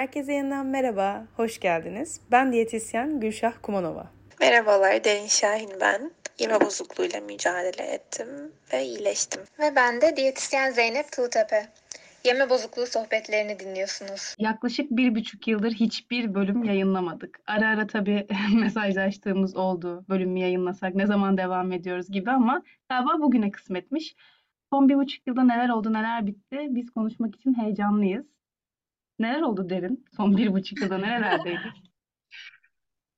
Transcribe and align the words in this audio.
Herkese 0.00 0.32
yeniden 0.32 0.66
merhaba, 0.66 1.26
hoş 1.36 1.60
geldiniz. 1.60 2.20
Ben 2.30 2.52
diyetisyen 2.52 3.20
Gülşah 3.20 3.52
Kumanova. 3.62 4.10
Merhabalar, 4.40 5.04
Derin 5.04 5.26
Şahin 5.26 5.70
ben. 5.80 6.10
Yeme 6.38 6.60
bozukluğuyla 6.60 7.20
mücadele 7.20 7.82
ettim 7.82 8.28
ve 8.72 8.84
iyileştim. 8.84 9.42
Ve 9.58 9.76
ben 9.76 10.00
de 10.00 10.16
diyetisyen 10.16 10.70
Zeynep 10.70 11.12
Tuğtepe. 11.12 11.66
Yeme 12.24 12.50
bozukluğu 12.50 12.86
sohbetlerini 12.86 13.58
dinliyorsunuz. 13.58 14.34
Yaklaşık 14.38 14.90
bir 14.90 15.14
buçuk 15.14 15.48
yıldır 15.48 15.72
hiçbir 15.72 16.34
bölüm 16.34 16.64
yayınlamadık. 16.64 17.40
Ara 17.46 17.68
ara 17.68 17.86
tabii 17.86 18.26
mesajlaştığımız 18.60 19.56
oldu. 19.56 20.04
Bölümü 20.08 20.38
yayınlasak 20.38 20.94
ne 20.94 21.06
zaman 21.06 21.38
devam 21.38 21.72
ediyoruz 21.72 22.10
gibi 22.10 22.30
ama 22.30 22.62
galiba 22.88 23.20
bugüne 23.20 23.50
kısmetmiş. 23.50 24.14
Son 24.70 24.88
bir 24.88 24.94
buçuk 24.94 25.26
yılda 25.26 25.44
neler 25.44 25.68
oldu, 25.68 25.92
neler 25.92 26.26
bitti? 26.26 26.58
Biz 26.70 26.90
konuşmak 26.90 27.34
için 27.34 27.54
heyecanlıyız. 27.54 28.39
Neler 29.20 29.40
oldu 29.40 29.70
Derin? 29.70 30.04
Son 30.16 30.36
bir 30.36 30.52
buçuk 30.52 30.80
yılda 30.80 30.98
nerelerdeydik? 30.98 31.60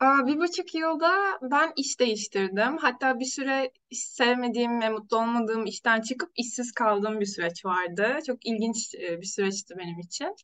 Aa, 0.01 0.27
bir 0.27 0.39
buçuk 0.39 0.75
yılda 0.75 1.13
ben 1.43 1.73
iş 1.77 2.01
değiştirdim. 2.01 2.77
Hatta 2.77 3.21
bir 3.21 3.25
süre 3.25 3.71
sevmediğim 3.93 4.81
ve 4.81 4.89
mutlu 4.89 5.17
olmadığım 5.17 5.67
işten 5.67 6.01
çıkıp 6.01 6.31
işsiz 6.37 6.73
kaldığım 6.73 7.21
bir 7.21 7.27
süreç 7.27 7.65
vardı. 7.65 8.19
Çok 8.27 8.47
ilginç 8.47 8.95
e, 8.95 9.21
bir 9.21 9.27
süreçti 9.27 9.75
benim 9.79 9.99
için. 9.99 10.35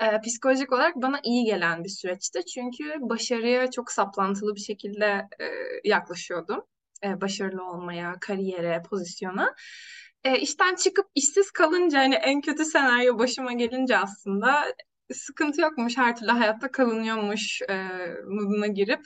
Ee, 0.00 0.20
psikolojik 0.20 0.72
olarak 0.72 0.96
bana 0.96 1.20
iyi 1.24 1.44
gelen 1.44 1.84
bir 1.84 1.88
süreçti. 1.88 2.44
Çünkü 2.44 2.94
başarıya 3.00 3.70
çok 3.70 3.92
saplantılı 3.92 4.54
bir 4.54 4.60
şekilde 4.60 5.06
e, 5.40 5.46
yaklaşıyordum. 5.84 6.64
E, 7.04 7.20
başarılı 7.20 7.64
olmaya, 7.64 8.14
kariyere, 8.20 8.82
pozisyona. 8.90 9.54
E, 10.24 10.38
işten 10.38 10.74
çıkıp 10.74 11.06
işsiz 11.14 11.50
kalınca 11.50 11.98
hani 11.98 12.14
en 12.14 12.40
kötü 12.40 12.64
senaryo 12.64 13.18
başıma 13.18 13.52
gelince 13.52 13.98
aslında 13.98 14.64
sıkıntı 15.12 15.60
yokmuş, 15.60 15.96
her 15.96 16.16
türlü 16.16 16.30
hayatta 16.30 16.70
kalınıyormuş 16.70 17.62
e, 17.62 17.86
moduna 18.26 18.66
girip 18.66 19.00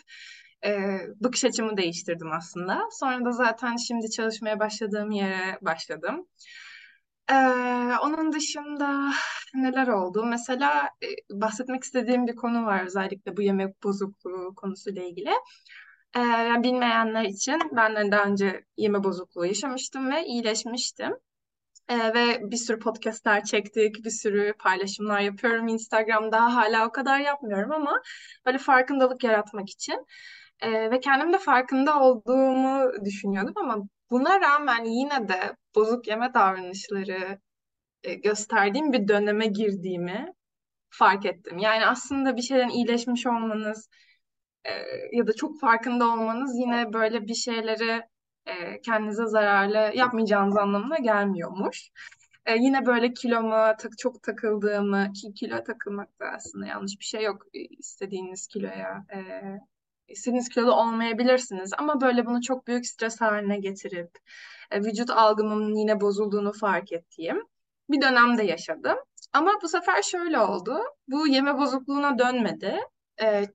e, 0.65 0.99
bakış 1.21 1.45
açımı 1.45 1.77
değiştirdim 1.77 2.33
aslında. 2.33 2.89
Sonra 2.93 3.25
da 3.25 3.33
zaten 3.33 3.77
şimdi 3.77 4.11
çalışmaya 4.11 4.61
başladığım 4.61 5.11
yere 5.11 5.59
başladım. 5.63 6.27
Ee, 7.31 7.35
onun 8.03 8.33
dışında 8.33 9.13
neler 9.55 9.89
oldu? 9.89 10.25
Mesela 10.25 10.89
e, 11.03 11.07
bahsetmek 11.41 11.85
istediğim 11.85 12.27
bir 12.27 12.37
konu 12.37 12.67
var 12.67 12.85
özellikle 12.85 13.37
bu 13.37 13.43
yemek 13.43 13.83
bozukluğu 13.83 14.55
konusuyla 14.57 15.03
ilgili. 15.03 15.31
Ee, 16.17 16.63
bilmeyenler 16.63 17.25
için 17.25 17.61
ben 17.73 18.13
daha 18.13 18.25
önce 18.25 18.65
yeme 18.77 19.05
bozukluğu 19.05 19.47
yaşamıştım 19.47 20.11
ve 20.11 20.27
iyileşmiştim. 20.27 21.13
Ee, 21.89 22.15
ve 22.15 22.51
bir 22.51 22.57
sürü 22.57 22.79
podcastler 22.79 23.45
çektik, 23.45 24.05
bir 24.05 24.11
sürü 24.11 24.55
paylaşımlar 24.59 25.21
yapıyorum 25.21 25.69
Instagram'da. 25.69 26.55
Hala 26.55 26.87
o 26.89 26.93
kadar 26.93 27.21
yapmıyorum 27.21 27.73
ama 27.73 28.03
böyle 28.47 28.59
farkındalık 28.59 29.25
yaratmak 29.25 29.71
için. 29.71 30.07
Ee, 30.61 30.91
ve 30.91 31.01
kendim 31.01 31.33
de 31.33 31.39
farkında 31.39 32.01
olduğumu 32.03 33.05
düşünüyordum 33.05 33.55
ama 33.57 33.77
buna 34.11 34.41
rağmen 34.41 34.85
yine 34.85 35.29
de 35.29 35.57
bozuk 35.75 36.09
yeme 36.09 36.35
davranışları 36.35 37.39
e, 38.03 38.15
gösterdiğim 38.15 38.93
bir 38.93 39.09
döneme 39.09 39.47
girdiğimi 39.47 40.33
fark 40.91 41.27
ettim. 41.27 41.59
Yani 41.59 41.87
aslında 41.87 42.37
bir 42.37 42.43
şeyden 42.43 42.69
iyileşmiş 42.69 43.27
olmanız 43.27 43.89
e, 44.65 44.73
ya 45.13 45.27
da 45.27 45.33
çok 45.33 45.61
farkında 45.61 46.05
olmanız 46.09 46.59
yine 46.59 46.93
böyle 46.93 47.27
bir 47.27 47.35
şeyleri 47.35 48.03
e, 48.47 48.81
kendinize 48.81 49.27
zararlı 49.27 49.97
yapmayacağınız 49.97 50.57
anlamına 50.57 50.97
gelmiyormuş. 50.97 51.91
E, 52.47 52.57
yine 52.57 52.87
böyle 52.87 53.13
kiloma 53.13 53.77
tak, 53.77 53.99
çok 53.99 54.23
takıldığımı, 54.23 55.13
ki 55.13 55.35
kilo 55.35 55.65
takılmak 55.65 56.21
da 56.21 56.27
aslında 56.27 56.67
yanlış 56.67 57.01
bir 57.01 57.05
şey 57.05 57.23
yok 57.23 57.47
e, 57.55 57.61
istediğiniz 57.61 58.47
kiloya. 58.47 59.05
E, 59.15 59.19
istediğiniz 60.09 60.49
kiloda 60.49 60.77
olmayabilirsiniz 60.77 61.71
ama 61.79 62.01
böyle 62.01 62.27
bunu 62.27 62.43
çok 62.43 62.67
büyük 62.67 62.87
stres 62.87 63.21
haline 63.21 63.59
getirip 63.59 64.11
e, 64.71 64.81
vücut 64.81 65.11
algımın 65.11 65.75
yine 65.75 66.01
bozulduğunu 66.01 66.53
fark 66.53 66.93
ettiğim 66.93 67.43
bir 67.91 68.03
dönemde 68.03 68.43
yaşadım. 68.43 68.97
Ama 69.33 69.53
bu 69.63 69.69
sefer 69.69 70.03
şöyle 70.03 70.39
oldu. 70.39 70.79
Bu 71.09 71.29
yeme 71.29 71.59
bozukluğuna 71.59 72.19
dönmedi. 72.19 72.81
E, 73.23 73.47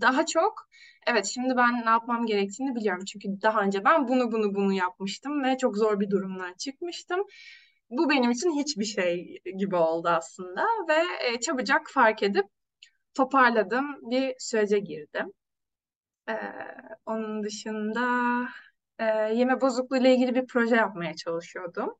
daha 0.00 0.26
çok 0.26 0.68
evet 1.06 1.26
şimdi 1.26 1.56
ben 1.56 1.80
ne 1.86 1.90
yapmam 1.90 2.26
gerektiğini 2.26 2.74
biliyorum. 2.74 3.04
Çünkü 3.04 3.28
daha 3.42 3.60
önce 3.62 3.84
ben 3.84 4.08
bunu 4.08 4.32
bunu 4.32 4.54
bunu 4.54 4.72
yapmıştım 4.72 5.44
ve 5.44 5.58
çok 5.58 5.76
zor 5.76 6.00
bir 6.00 6.10
durumdan 6.10 6.54
çıkmıştım. 6.54 7.20
Bu 7.90 8.10
benim 8.10 8.30
için 8.30 8.50
hiçbir 8.60 8.84
şey 8.84 9.42
gibi 9.58 9.76
oldu 9.76 10.08
aslında 10.08 10.66
ve 10.88 11.28
e, 11.28 11.40
çabucak 11.40 11.90
fark 11.90 12.22
edip 12.22 12.46
toparladım 13.14 14.10
bir 14.10 14.34
sürece 14.38 14.78
girdim. 14.78 15.32
Ee, 16.28 16.34
onun 17.06 17.42
dışında 17.42 18.02
e, 18.98 19.04
yeme 19.34 19.60
bozukluğu 19.60 19.96
ile 19.96 20.14
ilgili 20.14 20.34
bir 20.34 20.46
proje 20.46 20.76
yapmaya 20.76 21.14
çalışıyordum. 21.16 21.94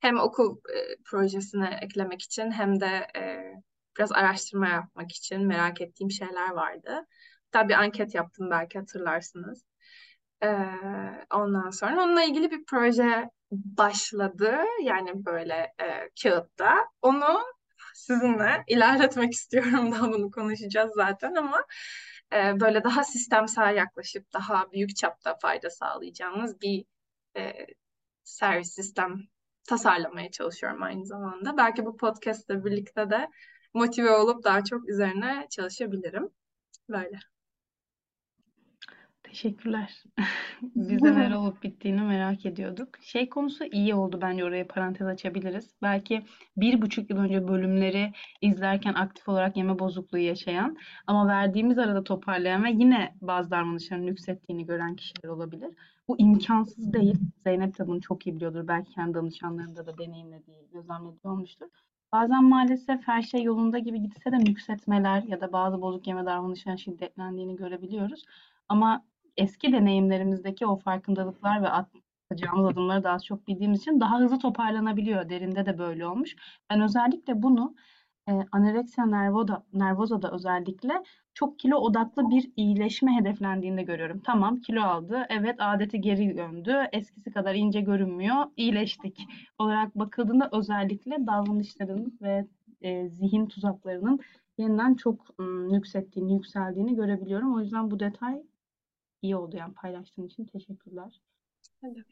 Hem 0.00 0.20
okul 0.20 0.56
e, 0.58 1.02
projesine 1.04 1.78
eklemek 1.82 2.22
için 2.22 2.50
hem 2.50 2.80
de 2.80 3.06
e, 3.16 3.52
biraz 3.98 4.12
araştırma 4.12 4.68
yapmak 4.68 5.12
için 5.12 5.46
merak 5.46 5.80
ettiğim 5.80 6.10
şeyler 6.10 6.50
vardı. 6.50 7.06
Hatta 7.52 7.68
bir 7.68 7.74
anket 7.74 8.14
yaptım 8.14 8.50
belki 8.50 8.78
hatırlarsınız. 8.78 9.64
Ee, 10.42 10.66
ondan 11.34 11.70
sonra 11.70 12.02
onunla 12.02 12.22
ilgili 12.22 12.50
bir 12.50 12.64
proje 12.64 13.30
başladı. 13.50 14.58
Yani 14.82 15.24
böyle 15.24 15.54
e, 15.54 16.10
kağıtta. 16.22 16.74
Onu 17.02 17.38
sizinle 17.94 18.64
ilerletmek 18.68 19.32
istiyorum. 19.34 19.92
Daha 19.92 20.12
bunu 20.12 20.30
konuşacağız 20.30 20.92
zaten 20.94 21.34
ama 21.34 21.64
e, 22.32 22.60
böyle 22.60 22.84
daha 22.84 23.04
sistemsel 23.04 23.76
yaklaşıp 23.76 24.32
daha 24.32 24.72
büyük 24.72 24.96
çapta 24.96 25.38
fayda 25.42 25.70
sağlayacağımız 25.70 26.60
bir 26.60 26.84
e, 27.36 27.66
servis 28.24 28.74
sistem 28.74 29.20
tasarlamaya 29.68 30.30
çalışıyorum 30.30 30.82
aynı 30.82 31.06
zamanda. 31.06 31.56
Belki 31.56 31.84
bu 31.86 31.96
podcast'le 31.96 32.64
birlikte 32.64 33.10
de 33.10 33.28
motive 33.74 34.10
olup 34.10 34.44
daha 34.44 34.64
çok 34.64 34.88
üzerine 34.88 35.46
çalışabilirim. 35.50 36.30
Böyle. 36.88 37.31
Teşekkürler. 39.32 40.04
Biz 40.62 41.02
de 41.02 41.14
neler 41.14 41.34
olup 41.34 41.62
bittiğini 41.62 42.00
merak 42.00 42.46
ediyorduk. 42.46 42.88
Şey 43.00 43.28
konusu 43.28 43.64
iyi 43.64 43.94
oldu 43.94 44.18
bence 44.22 44.44
oraya 44.44 44.66
parantez 44.66 45.06
açabiliriz. 45.06 45.74
Belki 45.82 46.22
bir 46.56 46.82
buçuk 46.82 47.10
yıl 47.10 47.18
önce 47.18 47.48
bölümleri 47.48 48.12
izlerken 48.40 48.94
aktif 48.94 49.28
olarak 49.28 49.56
yeme 49.56 49.78
bozukluğu 49.78 50.18
yaşayan 50.18 50.76
ama 51.06 51.28
verdiğimiz 51.28 51.78
arada 51.78 52.04
toparlayan 52.04 52.64
ve 52.64 52.70
yine 52.70 53.14
bazı 53.20 53.50
davranışların 53.50 54.02
yükselttiğini 54.02 54.66
gören 54.66 54.96
kişiler 54.96 55.28
olabilir. 55.28 55.74
Bu 56.08 56.20
imkansız 56.20 56.92
değil. 56.92 57.18
Zeynep 57.44 57.78
de 57.78 57.86
bunu 57.86 58.00
çok 58.00 58.26
iyi 58.26 58.36
biliyordur. 58.36 58.68
Belki 58.68 58.94
kendi 58.94 59.14
danışanlarında 59.14 59.86
da 59.86 59.98
deneyimlediği, 59.98 60.68
gözlemlediği 60.72 61.32
olmuştur. 61.32 61.66
Bazen 62.12 62.44
maalesef 62.44 63.00
her 63.08 63.22
şey 63.22 63.42
yolunda 63.42 63.78
gibi 63.78 64.02
gitse 64.02 64.32
de 64.32 64.38
nüksetmeler 64.38 65.22
ya 65.22 65.40
da 65.40 65.52
bazı 65.52 65.82
bozuk 65.82 66.06
yeme 66.06 66.26
davranışların 66.26 66.76
şiddetlendiğini 66.76 67.56
görebiliyoruz. 67.56 68.24
Ama 68.68 69.04
eski 69.36 69.72
deneyimlerimizdeki 69.72 70.66
o 70.66 70.76
farkındalıklar 70.76 71.62
ve 71.62 71.68
atacağımız 71.68 72.66
adımları 72.66 73.04
daha 73.04 73.18
çok 73.18 73.48
bildiğimiz 73.48 73.80
için 73.80 74.00
daha 74.00 74.20
hızlı 74.20 74.38
toparlanabiliyor. 74.38 75.28
Derinde 75.28 75.66
de 75.66 75.78
böyle 75.78 76.06
olmuş. 76.06 76.36
Ben 76.70 76.80
özellikle 76.80 77.42
bunu 77.42 77.74
e, 78.28 78.32
anoreksiya 78.52 79.06
nervoda, 79.06 79.66
nervoza'da 79.72 80.30
özellikle 80.32 81.02
çok 81.34 81.58
kilo 81.58 81.76
odaklı 81.76 82.30
bir 82.30 82.50
iyileşme 82.56 83.16
hedeflendiğinde 83.16 83.82
görüyorum. 83.82 84.20
Tamam 84.24 84.60
kilo 84.60 84.82
aldı, 84.82 85.26
evet 85.28 85.56
adeti 85.58 86.00
geri 86.00 86.36
döndü, 86.36 86.88
eskisi 86.92 87.30
kadar 87.30 87.54
ince 87.54 87.80
görünmüyor, 87.80 88.36
iyileştik 88.56 89.26
olarak 89.58 89.94
bakıldığında 89.94 90.48
özellikle 90.52 91.26
davranışların 91.26 92.18
ve 92.22 92.46
e, 92.82 93.08
zihin 93.08 93.46
tuzaklarının 93.46 94.20
yeniden 94.58 94.94
çok 94.94 95.40
ım, 95.40 95.74
yükselttiğini, 95.74 96.34
yükseldiğini 96.34 96.94
görebiliyorum. 96.96 97.54
O 97.54 97.60
yüzden 97.60 97.90
bu 97.90 98.00
detay 98.00 98.42
iyi 99.22 99.36
oldu 99.36 99.56
yani 99.56 99.74
paylaştığın 99.74 100.26
için 100.26 100.44
teşekkürler. 100.44 101.20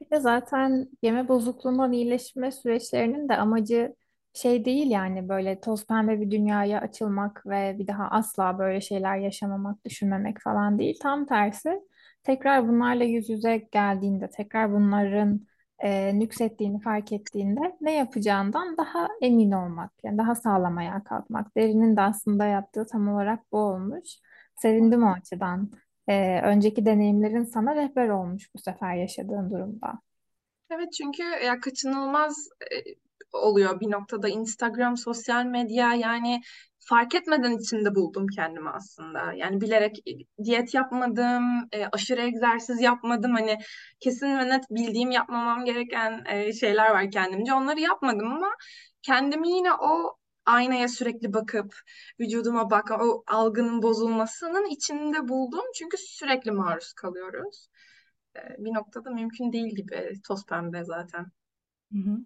Bir 0.01 0.11
de 0.11 0.21
zaten 0.21 0.89
yeme 1.03 1.29
bozukluğundan 1.29 1.93
iyileşme 1.93 2.53
süreçlerinin 2.53 3.29
de 3.29 3.37
amacı 3.37 3.97
şey 4.35 4.65
değil 4.65 4.91
yani 4.91 5.29
böyle 5.29 5.61
toz 5.61 5.87
pembe 5.87 6.21
bir 6.21 6.31
dünyaya 6.31 6.81
açılmak 6.81 7.47
ve 7.47 7.77
bir 7.79 7.87
daha 7.87 8.09
asla 8.11 8.59
böyle 8.59 8.81
şeyler 8.81 9.17
yaşamamak, 9.17 9.85
düşünmemek 9.85 10.41
falan 10.41 10.79
değil. 10.79 10.99
Tam 11.03 11.27
tersi 11.27 11.81
tekrar 12.23 12.69
bunlarla 12.69 13.05
yüz 13.05 13.31
yüze 13.31 13.57
geldiğinde, 13.73 14.31
tekrar 14.31 14.73
bunların 14.73 15.47
e, 15.79 16.19
nüksettiğini 16.19 16.81
fark 16.81 17.13
ettiğinde 17.13 17.77
ne 17.81 17.93
yapacağından 17.93 18.77
daha 18.77 19.09
emin 19.21 19.53
olmak, 19.53 19.93
yani 20.05 20.19
daha 20.19 20.35
sağlam 20.35 20.79
ayağa 20.79 21.05
kalkmak. 21.05 21.57
Derinin 21.57 21.97
de 21.97 22.01
aslında 22.01 22.45
yaptığı 22.45 22.87
tam 22.87 23.09
olarak 23.09 23.53
bu 23.53 23.59
olmuş. 23.59 24.09
Sevindim 24.57 25.03
o 25.03 25.13
açıdan. 25.13 25.71
E, 26.11 26.41
önceki 26.45 26.87
deneyimlerin 26.87 27.45
sana 27.45 27.75
rehber 27.75 28.09
olmuş 28.09 28.51
bu 28.55 28.59
sefer 28.59 28.95
yaşadığın 28.95 29.51
durumda. 29.51 29.93
Evet 30.71 30.93
çünkü 30.93 31.23
ya 31.23 31.61
kaçınılmaz 31.61 32.49
e, 32.73 32.77
oluyor 33.33 33.81
bir 33.81 33.91
noktada 33.91 34.29
Instagram, 34.29 34.97
sosyal 34.97 35.45
medya 35.45 35.95
yani 35.95 36.41
fark 36.79 37.15
etmeden 37.15 37.59
içinde 37.59 37.95
buldum 37.95 38.27
kendimi 38.37 38.71
aslında. 38.71 39.33
Yani 39.33 39.61
bilerek 39.61 39.97
diyet 40.45 40.75
yapmadım, 40.75 41.69
e, 41.73 41.87
aşırı 41.93 42.21
egzersiz 42.21 42.81
yapmadım. 42.81 43.35
Hani 43.35 43.59
kesin 44.01 44.39
ve 44.39 44.49
net 44.49 44.65
bildiğim 44.71 45.11
yapmamam 45.11 45.65
gereken 45.65 46.25
e, 46.29 46.53
şeyler 46.53 46.91
var 46.91 47.11
kendimce. 47.11 47.55
Onları 47.55 47.81
yapmadım 47.81 48.33
ama 48.33 48.51
kendimi 49.03 49.49
yine 49.49 49.73
o 49.75 50.20
aynaya 50.47 50.89
sürekli 50.89 51.33
bakıp 51.33 51.75
vücuduma 52.21 52.71
bak 52.71 52.91
o 52.91 53.25
algının 53.27 53.83
bozulmasının 53.83 54.67
içinde 54.71 55.29
buldum. 55.29 55.65
Çünkü 55.75 55.97
sürekli 55.99 56.51
maruz 56.51 56.93
kalıyoruz. 56.93 57.69
E, 58.37 58.41
bir 58.59 58.75
noktada 58.75 59.11
mümkün 59.11 59.53
değil 59.53 59.77
gibi 59.77 60.13
toz 60.29 60.47
pembe 60.47 60.85
zaten. 60.85 61.27
Hı 61.93 61.99
hı. 61.99 62.19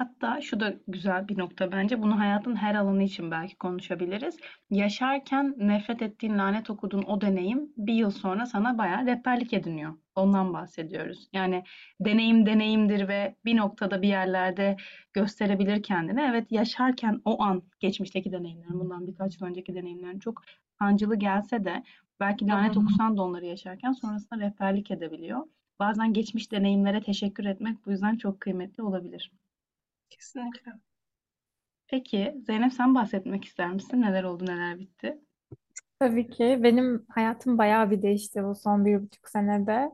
Hatta 0.00 0.40
şu 0.40 0.60
da 0.60 0.74
güzel 0.88 1.28
bir 1.28 1.38
nokta 1.38 1.72
bence. 1.72 2.02
Bunu 2.02 2.18
hayatın 2.18 2.56
her 2.56 2.74
alanı 2.74 3.02
için 3.02 3.30
belki 3.30 3.56
konuşabiliriz. 3.56 4.36
Yaşarken 4.70 5.54
nefret 5.58 6.02
ettiğin, 6.02 6.38
lanet 6.38 6.70
okuduğun 6.70 7.02
o 7.02 7.20
deneyim 7.20 7.72
bir 7.76 7.94
yıl 7.94 8.10
sonra 8.10 8.46
sana 8.46 8.78
bayağı 8.78 9.06
rehberlik 9.06 9.52
ediniyor. 9.52 9.94
Ondan 10.14 10.52
bahsediyoruz. 10.52 11.28
Yani 11.32 11.64
deneyim 12.00 12.46
deneyimdir 12.46 13.08
ve 13.08 13.36
bir 13.44 13.56
noktada 13.56 14.02
bir 14.02 14.08
yerlerde 14.08 14.76
gösterebilir 15.12 15.82
kendini. 15.82 16.20
Evet 16.20 16.52
yaşarken 16.52 17.20
o 17.24 17.42
an 17.42 17.62
geçmişteki 17.80 18.32
deneyimlerin, 18.32 18.80
bundan 18.80 19.06
birkaç 19.06 19.40
yıl 19.40 19.46
önceki 19.46 19.74
deneyimlerin 19.74 20.18
çok 20.18 20.42
sancılı 20.78 21.16
gelse 21.16 21.64
de 21.64 21.82
belki 22.20 22.46
lanet 22.46 22.76
okusan 22.76 23.16
da 23.16 23.22
onları 23.22 23.46
yaşarken 23.46 23.92
sonrasında 23.92 24.40
rehberlik 24.40 24.90
edebiliyor. 24.90 25.46
Bazen 25.78 26.12
geçmiş 26.12 26.52
deneyimlere 26.52 27.00
teşekkür 27.02 27.44
etmek 27.44 27.86
bu 27.86 27.90
yüzden 27.90 28.16
çok 28.16 28.40
kıymetli 28.40 28.82
olabilir. 28.82 29.30
Kesinlikle. 30.10 30.72
Peki 31.88 32.34
Zeynep 32.46 32.72
sen 32.72 32.94
bahsetmek 32.94 33.44
ister 33.44 33.72
misin? 33.72 34.02
Neler 34.02 34.24
oldu, 34.24 34.46
neler 34.46 34.78
bitti? 34.78 35.18
Tabii 36.00 36.30
ki 36.30 36.60
benim 36.62 37.06
hayatım 37.08 37.58
bayağı 37.58 37.90
bir 37.90 38.02
değişti 38.02 38.44
bu 38.44 38.54
son 38.54 38.84
bir 38.84 39.02
buçuk 39.02 39.28
senede. 39.28 39.90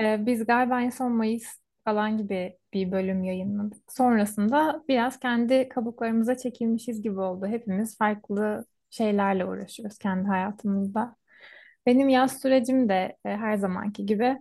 Ee, 0.00 0.26
biz 0.26 0.46
galiba 0.46 0.82
en 0.82 0.90
son 0.90 1.12
Mayıs 1.12 1.46
falan 1.84 2.18
gibi 2.18 2.58
bir 2.74 2.92
bölüm 2.92 3.24
yayınladık. 3.24 3.92
Sonrasında 3.92 4.84
biraz 4.88 5.20
kendi 5.20 5.68
kabuklarımıza 5.68 6.36
çekilmişiz 6.38 7.02
gibi 7.02 7.20
oldu. 7.20 7.46
Hepimiz 7.46 7.98
farklı 7.98 8.66
şeylerle 8.90 9.46
uğraşıyoruz 9.46 9.98
kendi 9.98 10.28
hayatımızda. 10.28 11.16
Benim 11.86 12.08
yaz 12.08 12.40
sürecim 12.42 12.88
de 12.88 13.16
e, 13.24 13.28
her 13.30 13.56
zamanki 13.56 14.06
gibi 14.06 14.38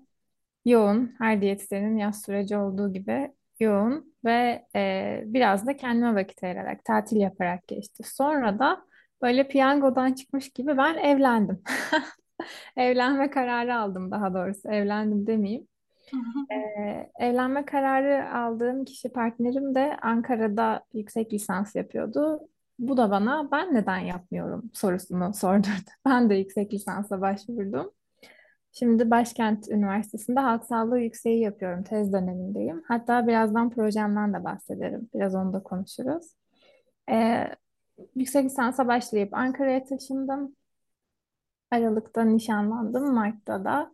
yoğun. 0.66 1.16
Her 1.20 1.42
diyetisyenin 1.42 1.98
yaz 1.98 2.22
süreci 2.22 2.58
olduğu 2.58 2.94
gibi 2.94 3.34
yoğun 3.62 4.14
ve 4.26 4.66
e, 4.76 5.24
biraz 5.26 5.68
da 5.68 5.78
kendime 5.78 6.16
vakit 6.16 6.44
ayırarak, 6.44 6.86
tatil 6.86 7.18
yaparak 7.18 7.68
geçti. 7.68 8.04
Sonra 8.06 8.60
da 8.60 8.82
böyle 9.22 9.48
piyangodan 9.48 10.14
çıkmış 10.14 10.50
gibi 10.50 10.78
ben 10.78 10.96
evlendim. 10.98 11.64
Evlenme 12.78 13.30
kararı 13.30 13.76
aldım 13.76 14.12
daha 14.12 14.34
doğrusu. 14.34 14.70
Evlendim 14.70 15.28
demeyeyim. 15.28 15.68
Ee, 16.52 17.12
evlenme 17.20 17.66
kararı 17.66 18.38
aldığım 18.38 18.86
kişi 18.86 19.10
partnerim 19.10 19.76
de 19.76 19.98
Ankara'da 20.02 20.84
yüksek 20.94 21.34
lisans 21.34 21.76
yapıyordu. 21.76 22.40
Bu 22.80 22.98
da 22.98 23.12
bana 23.12 23.52
ben 23.52 23.74
neden 23.74 23.98
yapmıyorum 24.00 24.72
sorusunu 24.74 25.34
sordurdu. 25.36 25.92
Ben 26.06 26.30
de 26.30 26.36
yüksek 26.36 26.74
lisansa 26.74 27.22
başvurdum. 27.22 27.92
Şimdi 28.80 29.12
Başkent 29.12 29.70
Üniversitesi'nde 29.70 30.40
halk 30.40 30.64
sağlığı 30.66 31.00
yükseği 31.00 31.42
yapıyorum. 31.42 31.84
Tez 31.84 32.14
dönemindeyim. 32.14 32.84
Hatta 32.88 33.28
birazdan 33.28 33.70
projemden 33.70 34.34
de 34.34 34.44
bahsederim. 34.44 35.10
Biraz 35.14 35.36
onu 35.36 35.54
da 35.54 35.64
konuşuruz. 35.64 36.26
Ee, 37.12 37.48
yüksek 38.16 38.46
lisansa 38.46 38.88
başlayıp 38.88 39.34
Ankara'ya 39.34 39.84
taşındım. 39.84 40.56
Aralık'ta 41.72 42.24
nişanlandım. 42.24 43.14
Mart'ta 43.14 43.66
da 43.66 43.92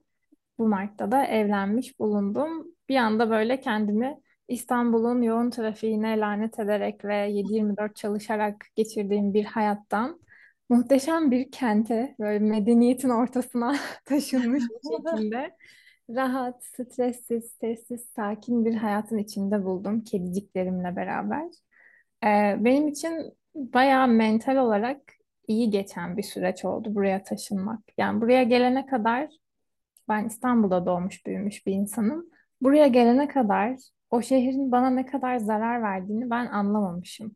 bu 0.58 0.68
Mart'ta 0.68 1.12
da 1.12 1.26
evlenmiş 1.26 2.00
bulundum. 2.00 2.68
Bir 2.90 2.96
anda 2.96 3.30
böyle 3.30 3.60
kendimi 3.60 4.20
İstanbul'un 4.48 5.22
yoğun 5.22 5.50
trafiğine 5.50 6.20
lanet 6.20 6.60
ederek 6.60 7.06
ve 7.06 7.32
7-24 7.32 7.96
çalışarak 7.96 8.66
geçirdiğim 8.76 9.34
bir 9.34 9.46
hayattan 9.46 10.20
muhteşem 10.74 11.32
bir 11.32 11.52
kente, 11.52 12.16
böyle 12.20 12.40
medeniyetin 12.40 13.10
ortasına 13.10 13.76
taşınmış 14.06 14.64
bir 14.64 14.90
şekilde 15.14 15.56
rahat, 16.10 16.64
stressiz, 16.64 17.52
sessiz, 17.62 18.10
sakin 18.16 18.66
bir 18.66 18.76
hayatın 18.76 19.18
içinde 19.18 19.66
buldum 19.66 20.04
kediciklerimle 20.04 20.96
beraber. 20.96 21.46
Ee, 22.24 22.58
benim 22.60 22.88
için 22.88 23.34
bayağı 23.56 24.08
mental 24.08 24.56
olarak 24.56 25.02
iyi 25.48 25.70
geçen 25.70 26.18
bir 26.18 26.24
süreç 26.24 26.66
oldu 26.66 26.96
buraya 26.96 27.24
taşınmak. 27.24 27.80
Yani 27.98 28.22
buraya 28.22 28.44
gelene 28.44 28.86
kadar 28.86 29.30
ben 30.10 30.26
İstanbul'da 30.26 30.86
doğmuş 30.86 31.26
büyümüş 31.26 31.68
bir 31.68 31.74
insanım. 31.74 32.26
Buraya 32.62 32.88
gelene 32.88 33.28
kadar 33.28 33.80
o 34.10 34.22
şehrin 34.22 34.72
bana 34.72 34.90
ne 34.90 35.06
kadar 35.06 35.38
zarar 35.38 35.82
verdiğini 35.82 36.30
ben 36.30 36.48
anlamamışım. 36.48 37.36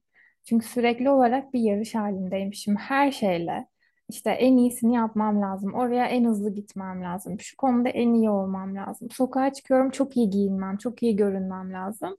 Çünkü 0.49 0.67
sürekli 0.67 1.09
olarak 1.09 1.53
bir 1.53 1.59
yarış 1.59 1.95
halindeymişim 1.95 2.75
her 2.75 3.11
şeyle. 3.11 3.67
İşte 4.09 4.31
en 4.31 4.57
iyisini 4.57 4.95
yapmam 4.95 5.41
lazım. 5.41 5.73
Oraya 5.73 6.05
en 6.07 6.25
hızlı 6.25 6.53
gitmem 6.55 7.03
lazım. 7.03 7.39
Şu 7.39 7.57
konuda 7.57 7.89
en 7.89 8.13
iyi 8.13 8.29
olmam 8.29 8.75
lazım. 8.75 9.09
Sokağa 9.11 9.53
çıkıyorum 9.53 9.91
çok 9.91 10.17
iyi 10.17 10.29
giyinmem, 10.29 10.77
çok 10.77 11.03
iyi 11.03 11.15
görünmem 11.15 11.73
lazım. 11.73 12.17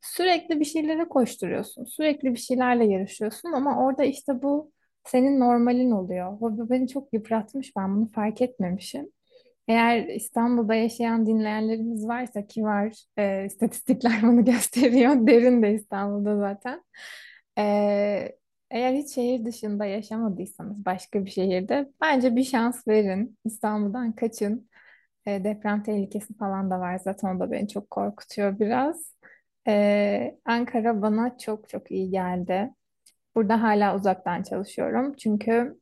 Sürekli 0.00 0.60
bir 0.60 0.64
şeylere 0.64 1.08
koşturuyorsun. 1.08 1.84
Sürekli 1.84 2.34
bir 2.34 2.38
şeylerle 2.38 2.84
yarışıyorsun 2.86 3.52
ama 3.52 3.84
orada 3.86 4.04
işte 4.04 4.42
bu 4.42 4.72
senin 5.04 5.40
normalin 5.40 5.90
oluyor. 5.90 6.40
Bu 6.40 6.70
beni 6.70 6.88
çok 6.88 7.12
yıpratmış. 7.12 7.76
Ben 7.76 7.96
bunu 7.96 8.08
fark 8.10 8.42
etmemişim. 8.42 9.10
Eğer 9.68 10.06
İstanbul'da 10.06 10.74
yaşayan 10.74 11.26
dinleyenlerimiz 11.26 12.08
varsa 12.08 12.46
ki 12.46 12.62
var, 12.62 13.04
e, 13.18 13.46
istatistikler 13.46 14.22
bunu 14.22 14.44
gösteriyor. 14.44 15.26
Derin 15.26 15.62
de 15.62 15.74
İstanbul'da 15.74 16.36
zaten. 16.38 16.82
E, 17.58 17.62
eğer 18.70 18.92
hiç 18.94 19.14
şehir 19.14 19.44
dışında 19.44 19.84
yaşamadıysanız 19.86 20.84
başka 20.84 21.24
bir 21.24 21.30
şehirde 21.30 21.92
bence 22.00 22.36
bir 22.36 22.44
şans 22.44 22.88
verin. 22.88 23.38
İstanbul'dan 23.44 24.12
kaçın. 24.12 24.70
E, 25.26 25.44
deprem 25.44 25.82
tehlikesi 25.82 26.36
falan 26.36 26.70
da 26.70 26.80
var 26.80 26.98
zaten 26.98 27.36
o 27.36 27.40
da 27.40 27.50
beni 27.52 27.68
çok 27.68 27.90
korkutuyor 27.90 28.58
biraz. 28.58 29.16
E, 29.68 30.38
Ankara 30.44 31.02
bana 31.02 31.38
çok 31.38 31.68
çok 31.68 31.90
iyi 31.90 32.10
geldi. 32.10 32.74
Burada 33.34 33.62
hala 33.62 33.96
uzaktan 33.96 34.42
çalışıyorum. 34.42 35.14
Çünkü 35.16 35.80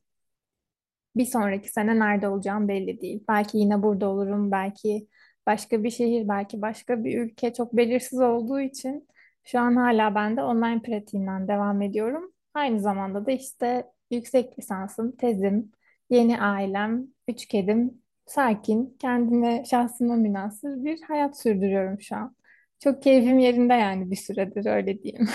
bir 1.16 1.26
sonraki 1.26 1.68
sene 1.72 1.98
nerede 1.98 2.28
olacağım 2.28 2.68
belli 2.68 3.00
değil. 3.00 3.24
Belki 3.28 3.58
yine 3.58 3.82
burada 3.82 4.08
olurum, 4.08 4.50
belki 4.52 5.08
başka 5.46 5.84
bir 5.84 5.90
şehir, 5.90 6.28
belki 6.28 6.62
başka 6.62 7.04
bir 7.04 7.18
ülke 7.20 7.52
çok 7.54 7.76
belirsiz 7.76 8.20
olduğu 8.20 8.60
için 8.60 9.08
şu 9.44 9.60
an 9.60 9.76
hala 9.76 10.14
ben 10.14 10.36
de 10.36 10.42
online 10.42 10.82
pratiğinden 10.82 11.48
devam 11.48 11.82
ediyorum. 11.82 12.32
Aynı 12.54 12.80
zamanda 12.80 13.26
da 13.26 13.32
işte 13.32 13.86
yüksek 14.10 14.58
lisansım, 14.58 15.16
tezim, 15.16 15.72
yeni 16.10 16.40
ailem, 16.40 17.06
üç 17.28 17.46
kedim, 17.48 18.02
sakin, 18.26 18.96
kendine, 19.00 19.64
şahsıma 19.64 20.16
münhasır 20.16 20.84
bir 20.84 21.02
hayat 21.02 21.40
sürdürüyorum 21.40 22.00
şu 22.00 22.16
an. 22.16 22.36
Çok 22.80 23.02
keyfim 23.02 23.38
yerinde 23.38 23.74
yani 23.74 24.10
bir 24.10 24.16
süredir 24.16 24.66
öyle 24.66 25.02
diyeyim. 25.02 25.28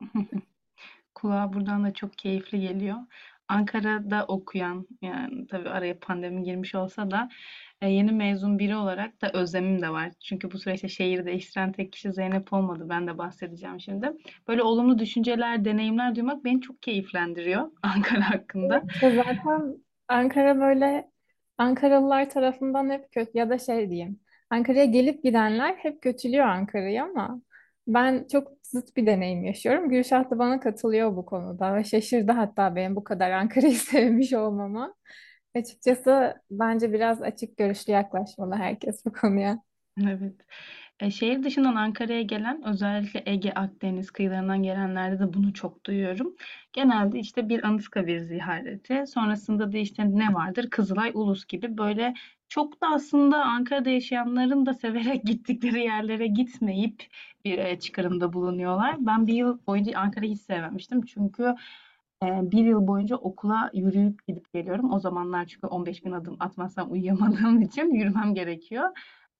Kulağa 1.14 1.52
buradan 1.52 1.84
da 1.84 1.92
çok 1.92 2.18
keyifli 2.18 2.60
geliyor. 2.60 2.96
Ankara'da 3.52 4.24
okuyan 4.28 4.86
yani 5.02 5.46
tabii 5.46 5.68
araya 5.68 5.98
pandemi 5.98 6.42
girmiş 6.42 6.74
olsa 6.74 7.10
da 7.10 7.28
e, 7.80 7.88
yeni 7.88 8.12
mezun 8.12 8.58
biri 8.58 8.76
olarak 8.76 9.22
da 9.22 9.30
özlemim 9.32 9.82
de 9.82 9.90
var. 9.90 10.12
Çünkü 10.20 10.52
bu 10.52 10.58
süreçte 10.58 10.88
şehir 10.88 11.24
değiştiren 11.24 11.72
tek 11.72 11.92
kişi 11.92 12.12
Zeynep 12.12 12.52
olmadı. 12.52 12.86
Ben 12.88 13.06
de 13.06 13.18
bahsedeceğim 13.18 13.80
şimdi. 13.80 14.12
Böyle 14.48 14.62
olumlu 14.62 14.98
düşünceler, 14.98 15.64
deneyimler 15.64 16.14
duymak 16.14 16.44
beni 16.44 16.60
çok 16.60 16.82
keyiflendiriyor 16.82 17.70
Ankara 17.82 18.30
hakkında. 18.30 18.82
Evet, 19.02 19.24
zaten 19.24 19.76
Ankara 20.08 20.60
böyle 20.60 21.10
Ankaralılar 21.58 22.30
tarafından 22.30 22.90
hep 22.90 23.12
kötü 23.12 23.38
ya 23.38 23.50
da 23.50 23.58
şey 23.58 23.90
diyeyim. 23.90 24.20
Ankara'ya 24.50 24.84
gelip 24.84 25.22
gidenler 25.22 25.74
hep 25.74 26.02
kötülüyor 26.02 26.46
Ankara'yı 26.46 27.02
ama 27.02 27.40
ben 27.86 28.26
çok 28.32 28.48
zıt 28.62 28.96
bir 28.96 29.06
deneyim 29.06 29.44
yaşıyorum. 29.44 29.88
Gülşah 29.88 30.30
da 30.30 30.38
bana 30.38 30.60
katılıyor 30.60 31.16
bu 31.16 31.26
konuda 31.26 31.74
ve 31.74 31.84
şaşırdı 31.84 32.32
hatta 32.32 32.76
benim 32.76 32.96
bu 32.96 33.04
kadar 33.04 33.30
Ankara'yı 33.30 33.74
sevmiş 33.76 34.32
olmama. 34.32 34.94
Açıkçası 35.54 36.34
bence 36.50 36.92
biraz 36.92 37.22
açık 37.22 37.56
görüşlü 37.56 37.92
yaklaşmalı 37.92 38.54
herkes 38.54 39.04
bu 39.06 39.12
konuya. 39.12 39.62
Evet. 40.00 40.34
E, 41.00 41.10
şehir 41.10 41.42
dışından 41.42 41.74
Ankara'ya 41.74 42.22
gelen 42.22 42.62
özellikle 42.68 43.22
Ege, 43.26 43.52
Akdeniz 43.52 44.10
kıyılarından 44.10 44.62
gelenlerde 44.62 45.18
de 45.18 45.32
bunu 45.32 45.52
çok 45.54 45.86
duyuyorum. 45.86 46.36
Genelde 46.72 47.18
işte 47.18 47.48
bir 47.48 47.64
Anıtkabir 47.64 48.18
ziyareti, 48.18 49.04
sonrasında 49.06 49.72
da 49.72 49.78
işte 49.78 50.04
ne 50.18 50.34
vardır? 50.34 50.70
Kızılay, 50.70 51.10
Ulus 51.14 51.46
gibi 51.46 51.78
böyle 51.78 52.14
çok 52.48 52.82
da 52.82 52.86
aslında 52.94 53.44
Ankara'da 53.44 53.90
yaşayanların 53.90 54.66
da 54.66 54.74
severek 54.82 55.24
gittikleri 55.24 55.80
yerlere 55.80 56.26
gitmeyip 56.26 57.02
bir 57.44 57.58
e, 57.58 57.78
çıkarımda 57.78 58.32
bulunuyorlar. 58.32 58.96
Ben 59.06 59.26
bir 59.26 59.34
yıl 59.34 59.58
boyunca 59.66 59.98
Ankara'yı 59.98 60.32
hiç 60.32 60.40
sevmemiştim. 60.40 61.02
Çünkü 61.02 61.54
Ee, 62.22 62.50
bir 62.52 62.64
yıl 62.64 62.86
boyunca 62.86 63.16
okula 63.16 63.70
yürüyüp 63.74 64.26
gidip 64.26 64.52
geliyorum. 64.52 64.92
O 64.92 65.00
zamanlar 65.00 65.46
çünkü 65.46 65.66
15 65.66 66.04
bin 66.04 66.12
adım 66.12 66.36
atmazsam 66.40 66.92
uyuyamadığım 66.92 67.62
için 67.62 67.94
yürümem 67.94 68.34
gerekiyor. 68.34 68.90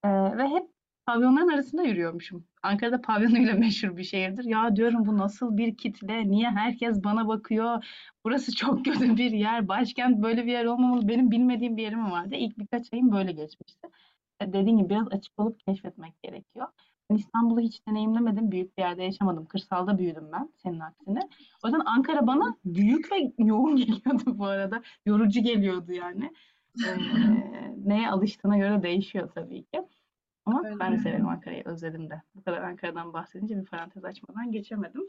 Ee, 0.04 0.08
ve 0.38 0.48
hep 0.48 0.66
pavyonların 1.06 1.48
arasında 1.48 1.82
yürüyormuşum. 1.82 2.46
Ankara'da 2.62 3.00
pavyonuyla 3.00 3.54
meşhur 3.58 3.96
bir 3.96 4.04
şehirdir. 4.04 4.44
Ya 4.44 4.76
diyorum 4.76 5.06
bu 5.06 5.18
nasıl 5.18 5.56
bir 5.56 5.76
kitle? 5.76 6.30
Niye 6.30 6.50
herkes 6.50 7.04
bana 7.04 7.28
bakıyor? 7.28 7.84
Burası 8.24 8.52
çok 8.56 8.84
kötü 8.84 9.16
bir 9.16 9.30
yer. 9.32 9.68
Başkent 9.68 10.22
böyle 10.22 10.46
bir 10.46 10.52
yer 10.52 10.64
olmamalı. 10.64 11.08
Benim 11.08 11.30
bilmediğim 11.30 11.76
bir 11.76 11.82
yerim 11.82 12.10
vardı. 12.10 12.34
İlk 12.34 12.58
birkaç 12.58 12.92
ayım 12.92 13.12
böyle 13.12 13.32
geçmişti. 13.32 13.88
E, 14.40 14.48
dediğim 14.52 14.78
gibi 14.78 14.90
biraz 14.90 15.08
açık 15.08 15.38
olup 15.40 15.60
keşfetmek 15.60 16.22
gerekiyor. 16.22 16.68
Ben 17.12 17.16
İstanbul'u 17.16 17.60
hiç 17.60 17.86
deneyimlemedim. 17.86 18.50
Büyük 18.50 18.78
bir 18.78 18.82
yerde 18.82 19.02
yaşamadım. 19.02 19.46
Kırsalda 19.46 19.98
büyüdüm 19.98 20.28
ben 20.32 20.48
senin 20.62 20.80
aksine. 20.80 21.28
O 21.64 21.68
yüzden 21.68 21.82
Ankara 21.84 22.26
bana 22.26 22.56
büyük 22.64 23.12
ve 23.12 23.32
yoğun 23.38 23.76
geliyordu 23.76 24.38
bu 24.38 24.46
arada. 24.46 24.82
Yorucu 25.06 25.40
geliyordu 25.40 25.92
yani. 25.92 26.32
Ee, 26.86 26.96
neye 27.84 28.10
alıştığına 28.10 28.58
göre 28.58 28.82
değişiyor 28.82 29.30
tabii 29.34 29.64
ki. 29.64 29.82
Ama 30.46 30.62
Öyle. 30.64 30.80
ben 30.80 30.92
de 30.92 30.98
severim 30.98 31.28
Ankara'yı. 31.28 31.62
Özledim 31.64 32.10
de. 32.10 32.22
Bu 32.34 32.42
kadar 32.42 32.62
Ankara'dan 32.62 33.12
bahsedince 33.12 33.56
bir 33.56 33.64
parantez 33.64 34.04
açmadan 34.04 34.52
geçemedim. 34.52 35.02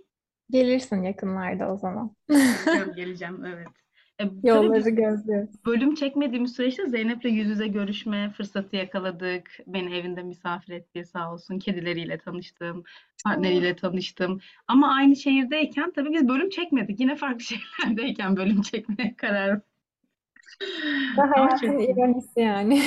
Gelirsin 0.49 1.03
yakınlarda 1.03 1.73
o 1.73 1.77
zaman. 1.77 2.15
Geleceğim, 2.29 2.93
geleceğim 2.95 3.45
evet. 3.45 3.67
E, 4.21 4.23
Yolları 4.43 4.89
gözlüyoruz. 4.89 5.49
bölüm 5.65 5.95
çekmediğimiz 5.95 6.55
süreçte 6.55 6.89
Zeynep'le 6.89 7.25
yüz 7.25 7.47
yüze 7.49 7.67
görüşme 7.67 8.29
fırsatı 8.37 8.75
yakaladık. 8.75 9.51
Beni 9.67 9.95
evinde 9.95 10.23
misafir 10.23 10.73
etti 10.73 11.05
sağ 11.05 11.33
olsun. 11.33 11.59
Kedileriyle 11.59 12.17
tanıştım, 12.17 12.83
partneriyle 13.25 13.75
tanıştım. 13.75 14.39
Ama 14.67 14.95
aynı 14.95 15.15
şehirdeyken 15.15 15.91
tabii 15.91 16.11
biz 16.11 16.27
bölüm 16.27 16.49
çekmedik. 16.49 16.99
Yine 16.99 17.15
farklı 17.15 17.39
şehirlerdeyken 17.43 18.37
bölüm 18.37 18.61
çekmeye 18.61 19.15
karar 19.15 19.61
Ama 21.17 21.31
hayatın 21.35 21.79
ironisi 21.79 22.39
yani. 22.39 22.81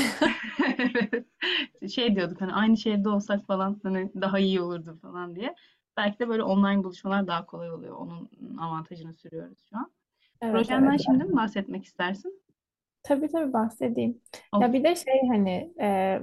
Evet. 0.78 1.26
Şey 1.92 2.16
diyorduk 2.16 2.40
hani 2.40 2.52
aynı 2.52 2.76
şehirde 2.76 3.08
olsak 3.08 3.46
falan 3.46 3.80
hani 3.82 4.10
daha 4.20 4.38
iyi 4.38 4.60
olurdu 4.60 4.98
falan 5.02 5.36
diye. 5.36 5.54
Belki 5.96 6.18
de 6.18 6.28
böyle 6.28 6.42
online 6.42 6.84
buluşmalar 6.84 7.26
daha 7.26 7.46
kolay 7.46 7.72
oluyor. 7.72 7.96
Onun 7.96 8.30
avantajını 8.58 9.14
sürüyoruz 9.14 9.58
şu 9.70 9.76
an. 9.76 9.90
Evet 10.42 10.54
Projenden 10.54 10.90
evet. 10.90 11.00
şimdi 11.04 11.24
mi 11.24 11.36
bahsetmek 11.36 11.84
istersin? 11.84 12.42
Tabii 13.02 13.28
tabii 13.28 13.52
bahsedeyim. 13.52 14.20
Ya 14.54 14.58
Olur. 14.58 14.72
bir 14.72 14.84
de 14.84 14.94
şey 14.94 15.28
hani 15.28 15.74
e, 15.80 16.20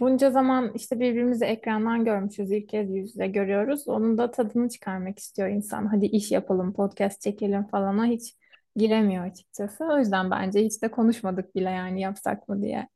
bunca 0.00 0.30
zaman 0.30 0.72
işte 0.74 1.00
birbirimizi 1.00 1.44
ekrandan 1.44 2.04
görmüşüz. 2.04 2.52
ilk 2.52 2.68
kez 2.68 2.90
yüz 2.90 3.08
yüze 3.10 3.26
görüyoruz. 3.26 3.88
Onun 3.88 4.18
da 4.18 4.30
tadını 4.30 4.68
çıkarmak 4.68 5.18
istiyor 5.18 5.48
insan. 5.48 5.86
Hadi 5.86 6.06
iş 6.06 6.32
yapalım, 6.32 6.72
podcast 6.72 7.20
çekelim 7.20 7.64
falana 7.64 8.06
hiç 8.06 8.34
giremiyor 8.76 9.26
açıkçası. 9.26 9.84
O 9.84 9.98
yüzden 9.98 10.30
bence 10.30 10.64
hiç 10.64 10.82
de 10.82 10.90
konuşmadık 10.90 11.54
bile 11.54 11.70
yani 11.70 12.00
yapsak 12.00 12.48
mı 12.48 12.62
diye. 12.62 12.88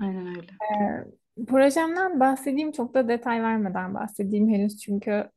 Aynen 0.00 0.26
öyle. 0.26 0.52
Projemden 1.46 2.20
bahsedeyim 2.20 2.72
çok 2.72 2.94
da 2.94 3.08
detay 3.08 3.42
vermeden 3.42 3.94
bahsedeyim 3.94 4.48
henüz 4.48 4.78
çünkü 4.78 5.30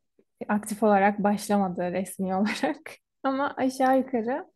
aktif 0.47 0.83
olarak 0.83 1.19
başlamadı 1.19 1.81
resmi 1.81 2.35
olarak. 2.35 2.91
Ama 3.23 3.53
aşağı 3.57 3.97
yukarı 3.97 4.52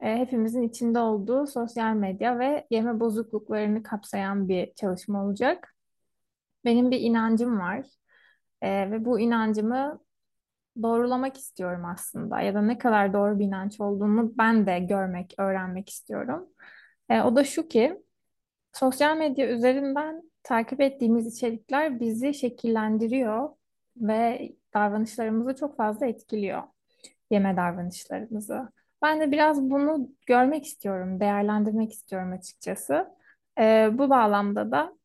e, 0.00 0.16
hepimizin 0.16 0.62
içinde 0.62 0.98
olduğu 0.98 1.46
sosyal 1.46 1.94
medya 1.94 2.38
ve 2.38 2.66
yeme 2.70 3.00
bozukluklarını 3.00 3.82
kapsayan 3.82 4.48
bir 4.48 4.74
çalışma 4.74 5.24
olacak. 5.24 5.74
Benim 6.64 6.90
bir 6.90 7.00
inancım 7.00 7.60
var 7.60 7.86
E, 8.62 8.90
ve 8.90 9.04
bu 9.04 9.20
inancımı 9.20 10.00
doğrulamak 10.82 11.36
istiyorum 11.36 11.84
aslında 11.84 12.40
ya 12.40 12.54
da 12.54 12.62
ne 12.62 12.78
kadar 12.78 13.12
doğru 13.12 13.38
bir 13.38 13.44
inanç 13.44 13.80
olduğunu 13.80 14.38
ben 14.38 14.66
de 14.66 14.78
görmek, 14.78 15.34
öğrenmek 15.38 15.88
istiyorum. 15.88 16.48
E, 17.08 17.22
o 17.22 17.36
da 17.36 17.44
şu 17.44 17.68
ki 17.68 18.02
sosyal 18.72 19.16
medya 19.16 19.48
üzerinden 19.48 20.22
takip 20.42 20.80
ettiğimiz 20.80 21.36
içerikler 21.36 22.00
bizi 22.00 22.34
şekillendiriyor 22.34 23.50
ve 23.96 24.52
davranışlarımızı 24.74 25.54
çok 25.54 25.76
fazla 25.76 26.06
etkiliyor, 26.06 26.62
yeme 27.30 27.56
davranışlarımızı. 27.56 28.68
Ben 29.02 29.20
de 29.20 29.32
biraz 29.32 29.70
bunu 29.70 30.08
görmek 30.26 30.64
istiyorum, 30.66 31.20
değerlendirmek 31.20 31.92
istiyorum 31.92 32.32
açıkçası. 32.32 33.06
E, 33.58 33.88
bu 33.92 34.10
bağlamda 34.10 34.70
da 34.70 34.96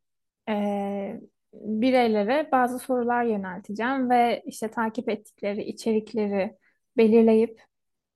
e, 0.50 1.22
bireylere 1.54 2.50
bazı 2.52 2.80
sorular 2.80 3.24
yönelteceğim 3.24 4.10
ve 4.10 4.44
işte 4.46 4.68
takip 4.72 5.10
ettikleri 5.10 5.64
içerikleri 5.64 6.58
belirleyip 6.98 7.62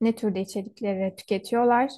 ne 0.02 0.16
türde 0.16 0.42
içerikleri 0.42 1.16
tüketiyorlar. 1.16 1.92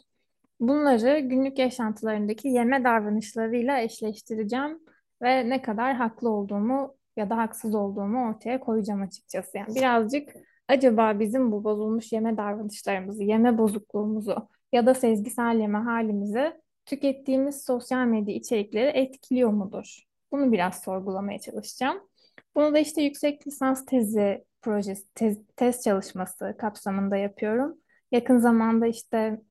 Bunları 0.60 1.20
günlük 1.20 1.60
yaşantılarındaki 1.60 2.48
yeme 2.48 2.84
davranışlarıyla 2.84 3.80
eşleştireceğim 3.80 4.80
ve 5.22 5.50
ne 5.50 5.62
kadar 5.62 5.96
haklı 5.96 6.30
olduğumu 6.30 6.96
ya 7.18 7.30
da 7.30 7.38
haksız 7.38 7.76
olduğumu 7.76 8.30
ortaya 8.30 8.60
koyacağım 8.60 9.02
açıkçası. 9.02 9.58
Yani 9.58 9.76
birazcık 9.76 10.30
acaba 10.72 11.20
bizim 11.20 11.52
bu 11.52 11.64
bozulmuş 11.64 12.12
yeme 12.12 12.38
davranışlarımızı, 12.38 13.24
yeme 13.24 13.58
bozukluğumuzu 13.58 14.50
ya 14.72 14.86
da 14.86 14.94
sezgisel 14.94 15.60
yeme 15.60 15.78
halimizi 15.78 16.54
tükettiğimiz 16.86 17.66
sosyal 17.66 18.06
medya 18.06 18.36
içerikleri 18.36 18.88
etkiliyor 18.88 19.50
mudur? 19.50 20.04
Bunu 20.32 20.52
biraz 20.52 20.84
sorgulamaya 20.84 21.40
çalışacağım. 21.40 21.98
Bunu 22.56 22.74
da 22.74 22.80
işte 22.80 23.02
yüksek 23.02 23.48
lisans 23.48 23.86
tezi 23.86 24.46
projesi, 24.62 25.08
tez, 25.16 25.38
tez 25.56 25.84
çalışması 25.84 26.56
kapsamında 26.60 27.18
yapıyorum. 27.18 27.78
Yakın 28.12 28.38
zamanda 28.38 28.88
işte 28.88 29.42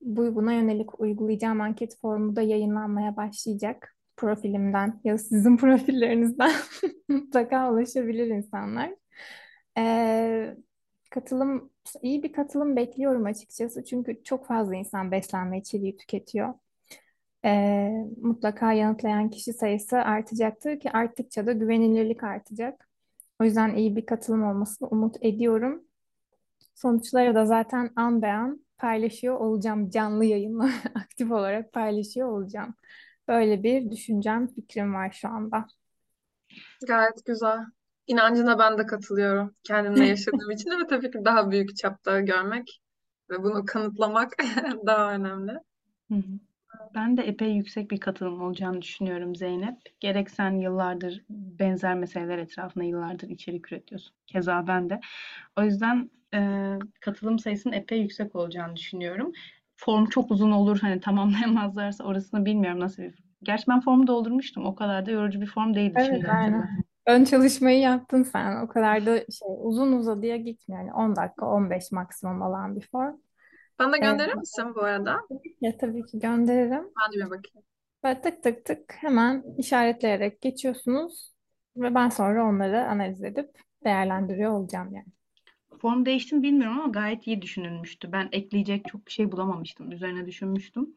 bu 0.00 0.34
buna 0.34 0.52
yönelik 0.52 1.00
uygulayacağım 1.00 1.60
anket 1.60 2.00
formu 2.00 2.36
da 2.36 2.42
yayınlanmaya 2.42 3.16
başlayacak 3.16 3.96
profilimden 4.16 5.00
ya 5.04 5.18
sizin 5.18 5.56
profillerinizden 5.62 6.52
mutlaka 7.08 7.72
ulaşabilir 7.72 8.26
insanlar. 8.26 8.90
Ee, 9.78 10.56
katılım 11.10 11.70
iyi 12.02 12.22
bir 12.22 12.32
katılım 12.32 12.76
bekliyorum 12.76 13.24
açıkçası 13.26 13.84
çünkü 13.84 14.22
çok 14.24 14.46
fazla 14.46 14.74
insan 14.74 15.10
beslenme 15.12 15.58
içeriği 15.58 15.96
tüketiyor. 15.96 16.54
Ee, 17.44 17.90
mutlaka 18.22 18.72
yanıtlayan 18.72 19.30
kişi 19.30 19.52
sayısı 19.52 19.96
artacaktır 19.98 20.80
ki 20.80 20.90
arttıkça 20.92 21.46
da 21.46 21.52
güvenilirlik 21.52 22.22
artacak. 22.24 22.88
O 23.40 23.44
yüzden 23.44 23.74
iyi 23.74 23.96
bir 23.96 24.06
katılım 24.06 24.44
olmasını 24.44 24.88
umut 24.88 25.16
ediyorum. 25.20 25.84
Sonuçları 26.74 27.34
da 27.34 27.46
zaten 27.46 27.90
an 27.96 28.22
be 28.22 28.32
an 28.32 28.66
paylaşıyor 28.78 29.36
olacağım. 29.36 29.90
Canlı 29.90 30.24
yayınla 30.24 30.70
aktif 30.94 31.32
olarak 31.32 31.72
paylaşıyor 31.72 32.28
olacağım. 32.28 32.74
Böyle 33.28 33.62
bir 33.62 33.90
düşüncem, 33.90 34.48
fikrim 34.54 34.94
var 34.94 35.10
şu 35.20 35.28
anda. 35.28 35.66
Gayet 36.86 37.24
güzel. 37.26 37.66
İnancına 38.12 38.58
ben 38.58 38.78
de 38.78 38.86
katılıyorum. 38.86 39.54
Kendimle 39.64 40.06
yaşadığım 40.08 40.50
için 40.50 40.70
ama 40.70 40.86
tabii 40.86 41.10
ki 41.10 41.24
daha 41.24 41.50
büyük 41.50 41.76
çapta 41.76 42.20
görmek 42.20 42.80
ve 43.30 43.42
bunu 43.42 43.64
kanıtlamak 43.66 44.32
daha 44.86 45.14
önemli. 45.14 45.52
Hı 46.08 46.14
hı. 46.14 46.38
Ben 46.94 47.16
de 47.16 47.22
epey 47.22 47.52
yüksek 47.52 47.90
bir 47.90 48.00
katılım 48.00 48.42
olacağını 48.42 48.82
düşünüyorum 48.82 49.36
Zeynep. 49.36 49.76
Gerek 50.00 50.30
sen 50.30 50.50
yıllardır 50.50 51.22
benzer 51.30 51.94
meseleler 51.94 52.38
etrafında 52.38 52.84
yıllardır 52.84 53.28
içerik 53.28 53.72
üretiyorsun. 53.72 54.14
Keza 54.26 54.66
ben 54.66 54.90
de. 54.90 55.00
O 55.56 55.62
yüzden 55.62 56.10
e, 56.34 56.70
katılım 57.00 57.38
sayısının 57.38 57.74
epey 57.74 58.00
yüksek 58.00 58.36
olacağını 58.36 58.76
düşünüyorum. 58.76 59.32
Form 59.76 60.06
çok 60.06 60.30
uzun 60.30 60.50
olur. 60.50 60.78
Hani 60.80 61.00
tamamlayamazlarsa 61.00 62.04
orasını 62.04 62.44
bilmiyorum 62.44 62.80
nasıl 62.80 63.02
bir... 63.02 63.14
Gerçi 63.42 63.64
ben 63.68 63.80
formu 63.80 64.06
doldurmuştum. 64.06 64.66
O 64.66 64.74
kadar 64.74 65.06
da 65.06 65.10
yorucu 65.10 65.40
bir 65.40 65.46
form 65.46 65.74
değildi 65.74 65.94
Evet, 65.96 66.08
şimdi 66.12 66.28
aynen. 66.28 66.84
Ön 67.06 67.24
çalışmayı 67.24 67.80
yaptın 67.80 68.22
sen. 68.22 68.56
O 68.62 68.68
kadar 68.68 69.06
da 69.06 69.16
şey 69.18 69.48
uzun 69.60 69.92
uzadıya 69.92 70.36
gitmiyor. 70.36 70.82
Yani 70.82 70.94
10 70.94 71.16
dakika, 71.16 71.46
15 71.46 71.92
maksimum 71.92 72.42
olan 72.42 72.76
bir 72.76 72.86
form. 72.88 73.16
Bana 73.78 73.96
Evet, 74.00 74.22
gönderir 74.22 74.34
misin 74.34 74.74
bu 74.74 74.80
arada? 74.82 75.20
ya 75.60 75.76
tabii 75.78 76.04
ki 76.06 76.18
gönderirim. 76.18 76.90
Ben 76.96 77.12
de 77.12 77.16
bir 77.26 77.30
bakayım. 77.30 77.66
Böyle 78.04 78.20
tık 78.20 78.42
tık 78.42 78.64
tık 78.64 78.94
hemen 78.96 79.44
işaretleyerek 79.58 80.40
geçiyorsunuz 80.40 81.32
ve 81.76 81.94
ben 81.94 82.08
sonra 82.08 82.44
onları 82.48 82.84
analiz 82.88 83.24
edip 83.24 83.58
değerlendiriyor 83.84 84.50
olacağım 84.50 84.94
yani. 84.94 85.06
Form 85.80 86.06
değişti 86.06 86.34
mi 86.36 86.42
bilmiyorum 86.42 86.80
ama 86.80 86.92
gayet 86.92 87.26
iyi 87.26 87.42
düşünülmüştü. 87.42 88.12
Ben 88.12 88.28
ekleyecek 88.32 88.88
çok 88.88 89.06
bir 89.06 89.12
şey 89.12 89.32
bulamamıştım. 89.32 89.92
Üzerine 89.92 90.26
düşünmüştüm. 90.26 90.94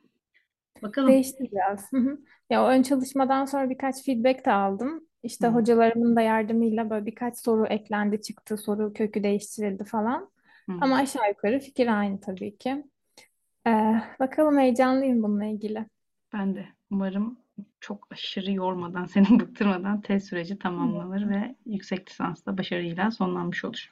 Bakalım. 0.81 1.17
Değişti 1.17 1.43
biraz. 1.51 1.91
Hı 1.93 1.97
hı. 1.97 2.17
Ya 2.49 2.63
o 2.63 2.67
ön 2.67 2.81
çalışmadan 2.83 3.45
sonra 3.45 3.69
birkaç 3.69 4.03
feedback 4.05 4.45
de 4.45 4.51
aldım. 4.51 5.07
İşte 5.25 5.47
Hı. 5.47 5.51
hocalarımın 5.51 6.15
da 6.15 6.21
yardımıyla 6.21 6.89
böyle 6.89 7.05
birkaç 7.05 7.37
soru 7.37 7.65
eklendi 7.65 8.21
çıktı, 8.21 8.57
soru 8.57 8.93
kökü 8.93 9.23
değiştirildi 9.23 9.83
falan. 9.83 10.29
Hı. 10.69 10.73
Ama 10.81 10.95
aşağı 10.95 11.29
yukarı 11.29 11.59
fikir 11.59 11.99
aynı 11.99 12.21
tabii 12.21 12.57
ki. 12.57 12.83
Ee, 13.67 14.01
bakalım 14.19 14.59
heyecanlıyım 14.59 15.23
bununla 15.23 15.45
ilgili. 15.45 15.85
Ben 16.33 16.55
de 16.55 16.65
umarım 16.91 17.39
çok 17.79 18.07
aşırı 18.11 18.51
yormadan, 18.51 19.05
seni 19.13 19.39
bıktırmadan 19.39 20.01
test 20.01 20.29
süreci 20.29 20.59
tamamlanır 20.59 21.29
ve 21.29 21.55
yüksek 21.65 22.09
lisansta 22.09 22.57
başarıyla 22.57 23.11
sonlanmış 23.11 23.65
olur. 23.65 23.91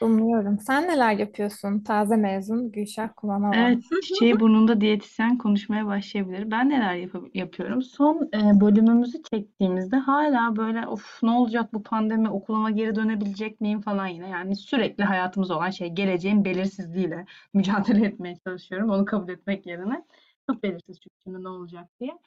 Umuyorum. 0.00 0.58
Sen 0.58 0.88
neler 0.88 1.12
yapıyorsun? 1.12 1.80
Taze 1.80 2.16
mezun 2.16 2.72
Gülşah 2.72 3.08
Kumanova. 3.16 3.56
Evet, 3.56 3.84
çiçeği 4.02 4.40
burnunda 4.40 4.80
diyetisyen 4.80 5.38
konuşmaya 5.38 5.86
başlayabilir. 5.86 6.50
Ben 6.50 6.68
neler 6.70 6.94
yap- 6.94 7.34
yapıyorum? 7.34 7.82
Son 7.82 8.30
e, 8.34 8.60
bölümümüzü 8.60 9.22
çektiğimizde 9.30 9.96
hala 9.96 10.56
böyle 10.56 10.86
of 10.86 11.22
ne 11.22 11.30
olacak 11.30 11.74
bu 11.74 11.82
pandemi 11.82 12.28
okuluma 12.28 12.70
geri 12.70 12.94
dönebilecek 12.94 13.60
miyim 13.60 13.80
falan 13.80 14.06
yine. 14.06 14.28
Yani 14.28 14.56
sürekli 14.56 15.04
hayatımız 15.04 15.50
olan 15.50 15.70
şey 15.70 15.88
geleceğin 15.88 16.44
belirsizliğiyle 16.44 17.26
mücadele 17.54 18.06
etmeye 18.06 18.36
çalışıyorum. 18.46 18.90
Onu 18.90 19.04
kabul 19.04 19.28
etmek 19.28 19.66
yerine. 19.66 20.04
Çok 20.50 20.62
belirsiz 20.62 21.00
çünkü 21.00 21.16
şimdi 21.24 21.44
ne 21.44 21.48
olacak 21.48 21.88
diye. 22.00 22.18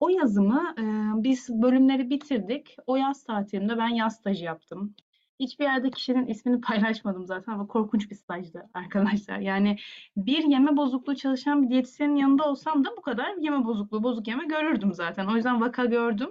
O 0.00 0.08
yazımı 0.08 0.74
e, 0.78 0.82
biz 1.22 1.48
bölümleri 1.62 2.10
bitirdik. 2.10 2.76
O 2.86 2.96
yaz 2.96 3.24
tatilimde 3.24 3.78
ben 3.78 3.88
yaz 3.88 4.16
stajı 4.16 4.44
yaptım. 4.44 4.94
Hiçbir 5.40 5.64
yerde 5.64 5.90
kişinin 5.90 6.26
ismini 6.26 6.60
paylaşmadım 6.60 7.26
zaten 7.26 7.52
ama 7.52 7.66
korkunç 7.66 8.10
bir 8.10 8.14
stajdı 8.14 8.70
arkadaşlar. 8.74 9.38
Yani 9.38 9.76
bir 10.16 10.44
yeme 10.44 10.76
bozukluğu 10.76 11.16
çalışan 11.16 11.62
bir 11.62 11.68
diyetisyenin 11.68 12.16
yanında 12.16 12.44
olsam 12.50 12.84
da 12.84 12.96
bu 12.96 13.02
kadar 13.02 13.36
yeme 13.36 13.64
bozukluğu, 13.64 14.02
bozuk 14.02 14.28
yeme 14.28 14.46
görürdüm 14.46 14.92
zaten. 14.92 15.26
O 15.26 15.36
yüzden 15.36 15.60
vaka 15.60 15.84
gördüm 15.84 16.30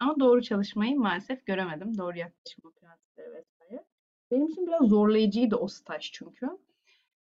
ama 0.00 0.20
doğru 0.20 0.42
çalışmayı 0.42 0.98
maalesef 0.98 1.46
göremedim. 1.46 1.98
Doğru 1.98 2.18
yaklaşım 2.18 2.72
prensipleri 2.80 3.32
vesaire. 3.34 3.84
Benim 4.30 4.46
için 4.46 4.66
biraz 4.66 4.88
zorlayıcıydı 4.88 5.56
o 5.56 5.68
staj 5.68 6.12
çünkü. 6.12 6.46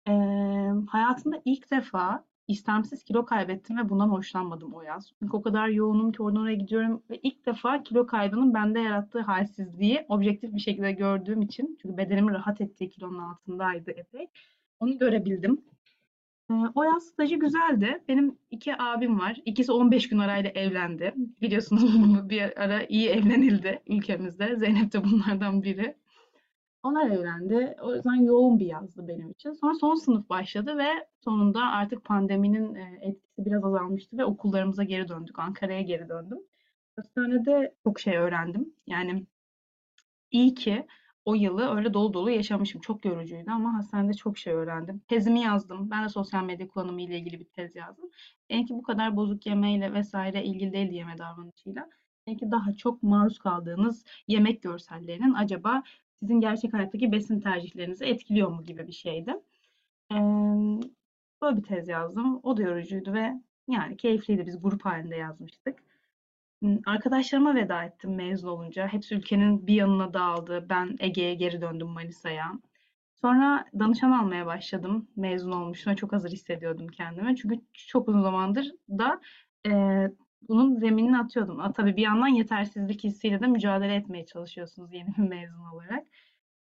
Ee, 0.08 0.12
hayatımda 0.90 1.42
ilk 1.46 1.72
defa 1.72 2.26
istemsiz 2.48 3.04
kilo 3.04 3.26
kaybettim 3.26 3.78
ve 3.78 3.90
bundan 3.90 4.10
hoşlanmadım 4.10 4.74
o 4.74 4.82
yaz. 4.82 5.12
Çünkü 5.20 5.38
o 5.38 5.42
kadar 5.42 5.68
yoğunum 5.68 6.12
ki 6.12 6.24
oraya 6.24 6.56
gidiyorum 6.56 7.04
ve 7.10 7.20
ilk 7.24 7.46
defa 7.46 7.84
kilo 7.84 8.08
kaybının 8.08 8.54
bende 8.54 8.80
yarattığı 8.80 9.22
halsizliği 9.22 10.06
objektif 10.10 10.54
bir 10.54 10.60
şekilde 10.60 10.92
gördüğüm 10.92 11.42
için 11.42 11.78
çünkü 11.82 11.98
bedenimin 11.98 12.34
rahat 12.34 12.62
ettiği 12.62 12.90
kilonun 12.90 13.20
altındaydı 13.20 13.92
epey. 13.92 14.28
Onu 14.80 14.98
görebildim. 14.98 15.62
O 16.76 16.84
yaz 16.84 17.04
stajı 17.04 17.36
güzeldi. 17.36 18.04
Benim 18.08 18.38
iki 18.52 18.82
abim 18.82 19.20
var. 19.20 19.42
İkisi 19.46 19.72
15 19.72 20.10
gün 20.10 20.20
arayla 20.20 20.50
evlendi. 20.50 21.14
Biliyorsunuz 21.42 21.84
bir 22.30 22.62
ara 22.64 22.84
iyi 22.84 23.10
evlenildi 23.10 23.82
ülkemizde. 23.88 24.56
Zeynep 24.56 24.94
de 24.94 25.04
bunlardan 25.04 25.64
biri. 25.64 25.96
Onlar 26.88 27.10
evlendi. 27.10 27.76
O 27.82 27.96
yüzden 27.96 28.16
yoğun 28.16 28.60
bir 28.60 28.66
yazdı 28.66 29.08
benim 29.08 29.32
için. 29.32 29.54
Sonra 29.54 29.74
son 29.74 29.96
sınıf 29.96 30.30
başladı 30.30 30.78
ve 30.78 31.08
sonunda 31.24 31.62
artık 31.62 32.06
pandeminin 32.06 32.76
e, 32.76 33.00
etkisi 33.02 33.46
biraz 33.46 33.66
azalmıştı 33.66 34.18
ve 34.18 34.26
okullarımıza 34.26 34.84
geri 34.84 35.08
döndük. 35.08 35.40
Ankara'ya 35.40 35.82
geri 35.82 36.10
döndüm. 36.10 36.40
Hastanede 36.96 37.76
çok 37.84 38.00
şey 38.00 38.18
öğrendim. 38.18 38.74
Yani 38.88 39.26
iyi 40.32 40.54
ki 40.54 40.88
o 41.26 41.36
yılı 41.36 41.76
öyle 41.76 41.94
dolu 41.94 42.14
dolu 42.14 42.30
yaşamışım. 42.32 42.82
Çok 42.82 43.06
yorucuydu 43.06 43.52
ama 43.52 43.74
hastanede 43.74 44.14
çok 44.14 44.38
şey 44.38 44.54
öğrendim. 44.54 45.02
Tezimi 45.08 45.42
yazdım. 45.42 45.92
Ben 45.92 46.06
de 46.06 46.10
sosyal 46.10 46.44
medya 46.44 46.68
kullanımı 46.68 47.02
ile 47.02 47.20
ilgili 47.20 47.40
bir 47.40 47.46
tez 47.46 47.76
yazdım. 47.76 48.10
Belki 48.50 48.74
bu 48.74 48.84
kadar 48.84 49.16
bozuk 49.16 49.46
yemeyle 49.46 49.94
vesaire 49.94 50.44
ilgili 50.44 50.74
değildi 50.74 50.96
yeme 50.96 51.18
davranışıyla. 51.18 51.90
Belki 52.28 52.52
daha 52.52 52.74
çok 52.74 53.04
maruz 53.04 53.40
kaldığınız 53.40 54.06
yemek 54.28 54.62
görsellerinin 54.62 55.34
acaba 55.34 55.84
sizin 56.20 56.40
gerçek 56.42 56.74
hayattaki 56.74 57.12
besin 57.12 57.40
tercihlerinizi 57.40 58.06
etkiliyor 58.06 58.50
mu 58.50 58.64
gibi 58.64 58.88
bir 58.88 58.94
şeydi. 58.94 59.34
Böyle 61.42 61.58
bir 61.58 61.64
tez 61.64 61.88
yazdım. 61.88 62.40
O 62.44 62.58
da 62.58 62.62
yorucuydu 62.62 63.14
ve 63.14 63.34
yani 63.68 63.98
keyifliydi. 63.98 64.46
Biz 64.46 64.62
grup 64.62 64.86
halinde 64.86 65.16
yazmıştık. 65.16 65.80
Arkadaşlarıma 66.86 67.56
veda 67.56 67.84
ettim 67.84 68.16
mezun 68.16 68.48
olunca. 68.48 68.88
Hepsi 68.88 69.16
ülkenin 69.16 69.68
bir 69.68 69.74
yanına 69.74 70.14
dağıldı. 70.14 70.66
Ben 70.70 70.96
Ege'ye 71.00 71.34
geri 71.36 71.62
döndüm 71.62 71.88
Manisa'ya. 71.88 72.52
Sonra 73.22 73.66
danışan 73.80 74.12
almaya 74.12 74.46
başladım. 74.46 75.08
Mezun 75.16 75.52
olmuştum 75.52 75.92
ve 75.94 75.96
çok 75.96 76.14
hazır 76.14 76.32
hissediyordum 76.32 76.88
kendimi. 76.88 77.36
Çünkü 77.36 77.62
çok 77.74 78.10
uzun 78.10 78.22
zamandır 78.22 78.72
da 78.90 79.22
e, 79.68 79.72
bunun 80.50 80.80
zeminini 80.80 81.18
atıyordum. 81.18 81.60
A, 81.60 81.74
tabii 81.74 81.96
bir 81.96 82.02
yandan 82.02 82.28
yetersizlik 82.28 83.04
hissiyle 83.04 83.40
de 83.42 83.48
mücadele 83.48 83.96
etmeye 83.96 84.26
çalışıyorsunuz 84.26 84.94
yeni 84.94 85.08
bir 85.18 85.24
mezun 85.30 85.66
olarak. 85.74 86.08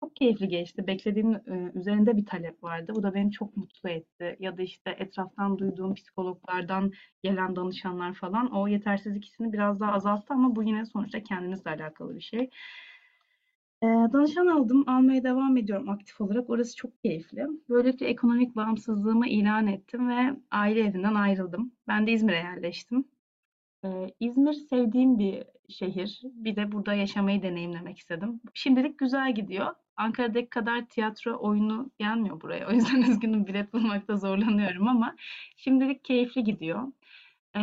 Çok 0.00 0.16
keyifli 0.16 0.48
geçti. 0.48 0.86
Beklediğim 0.86 1.34
e, 1.34 1.72
üzerinde 1.74 2.16
bir 2.16 2.26
talep 2.26 2.62
vardı. 2.64 2.92
Bu 2.94 3.02
da 3.02 3.14
beni 3.14 3.32
çok 3.32 3.56
mutlu 3.56 3.88
etti. 3.90 4.36
Ya 4.40 4.58
da 4.58 4.62
işte 4.62 4.90
etraftan 4.98 5.58
duyduğum 5.58 5.94
psikologlardan 5.94 6.92
gelen 7.22 7.56
danışanlar 7.56 8.14
falan 8.14 8.52
o 8.52 8.68
yetersizlik 8.68 9.24
hissini 9.24 9.52
biraz 9.52 9.80
daha 9.80 9.92
azalttı 9.92 10.34
ama 10.34 10.56
bu 10.56 10.62
yine 10.62 10.84
sonuçta 10.86 11.22
kendinizle 11.22 11.70
alakalı 11.70 12.16
bir 12.16 12.20
şey. 12.20 12.50
E, 13.82 13.86
danışan 13.86 14.46
aldım. 14.46 14.84
Almaya 14.88 15.24
devam 15.24 15.56
ediyorum 15.56 15.88
aktif 15.88 16.20
olarak. 16.20 16.50
Orası 16.50 16.76
çok 16.76 17.02
keyifli. 17.02 17.46
Böylelikle 17.68 18.06
ekonomik 18.06 18.56
bağımsızlığımı 18.56 19.28
ilan 19.28 19.66
ettim 19.66 20.08
ve 20.08 20.36
aile 20.50 20.80
evinden 20.80 21.14
ayrıldım. 21.14 21.72
Ben 21.88 22.06
de 22.06 22.12
İzmir'e 22.12 22.36
yerleştim. 22.36 23.04
İzmir 24.20 24.52
sevdiğim 24.52 25.18
bir 25.18 25.44
şehir. 25.68 26.20
Bir 26.22 26.56
de 26.56 26.72
burada 26.72 26.94
yaşamayı 26.94 27.42
deneyimlemek 27.42 27.98
istedim. 27.98 28.40
Şimdilik 28.54 28.98
güzel 28.98 29.34
gidiyor. 29.34 29.74
Ankara'daki 29.96 30.48
kadar 30.48 30.86
tiyatro 30.86 31.38
oyunu 31.40 31.90
gelmiyor 31.98 32.40
buraya. 32.40 32.68
O 32.68 32.72
yüzden 32.72 33.02
üzgünüm 33.10 33.46
bilet 33.46 33.72
bulmakta 33.72 34.16
zorlanıyorum 34.16 34.88
ama 34.88 35.16
şimdilik 35.56 36.04
keyifli 36.04 36.44
gidiyor. 36.44 36.92
Ee, 37.56 37.60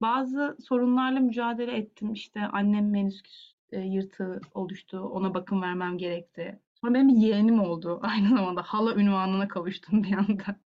bazı 0.00 0.56
sorunlarla 0.68 1.20
mücadele 1.20 1.76
ettim. 1.76 2.12
İşte 2.12 2.40
annem 2.40 2.90
menisküs 2.90 3.54
e, 3.72 3.80
yırtığı 3.80 4.40
oluştu. 4.54 5.00
Ona 5.00 5.34
bakım 5.34 5.62
vermem 5.62 5.98
gerekti. 5.98 6.58
Sonra 6.80 6.94
benim 6.94 7.08
bir 7.08 7.16
yeğenim 7.16 7.60
oldu. 7.60 8.00
Aynı 8.02 8.28
zamanda 8.28 8.62
hala 8.62 8.94
ünvanına 8.94 9.48
kavuştum 9.48 10.02
bir 10.02 10.12
anda. 10.12 10.56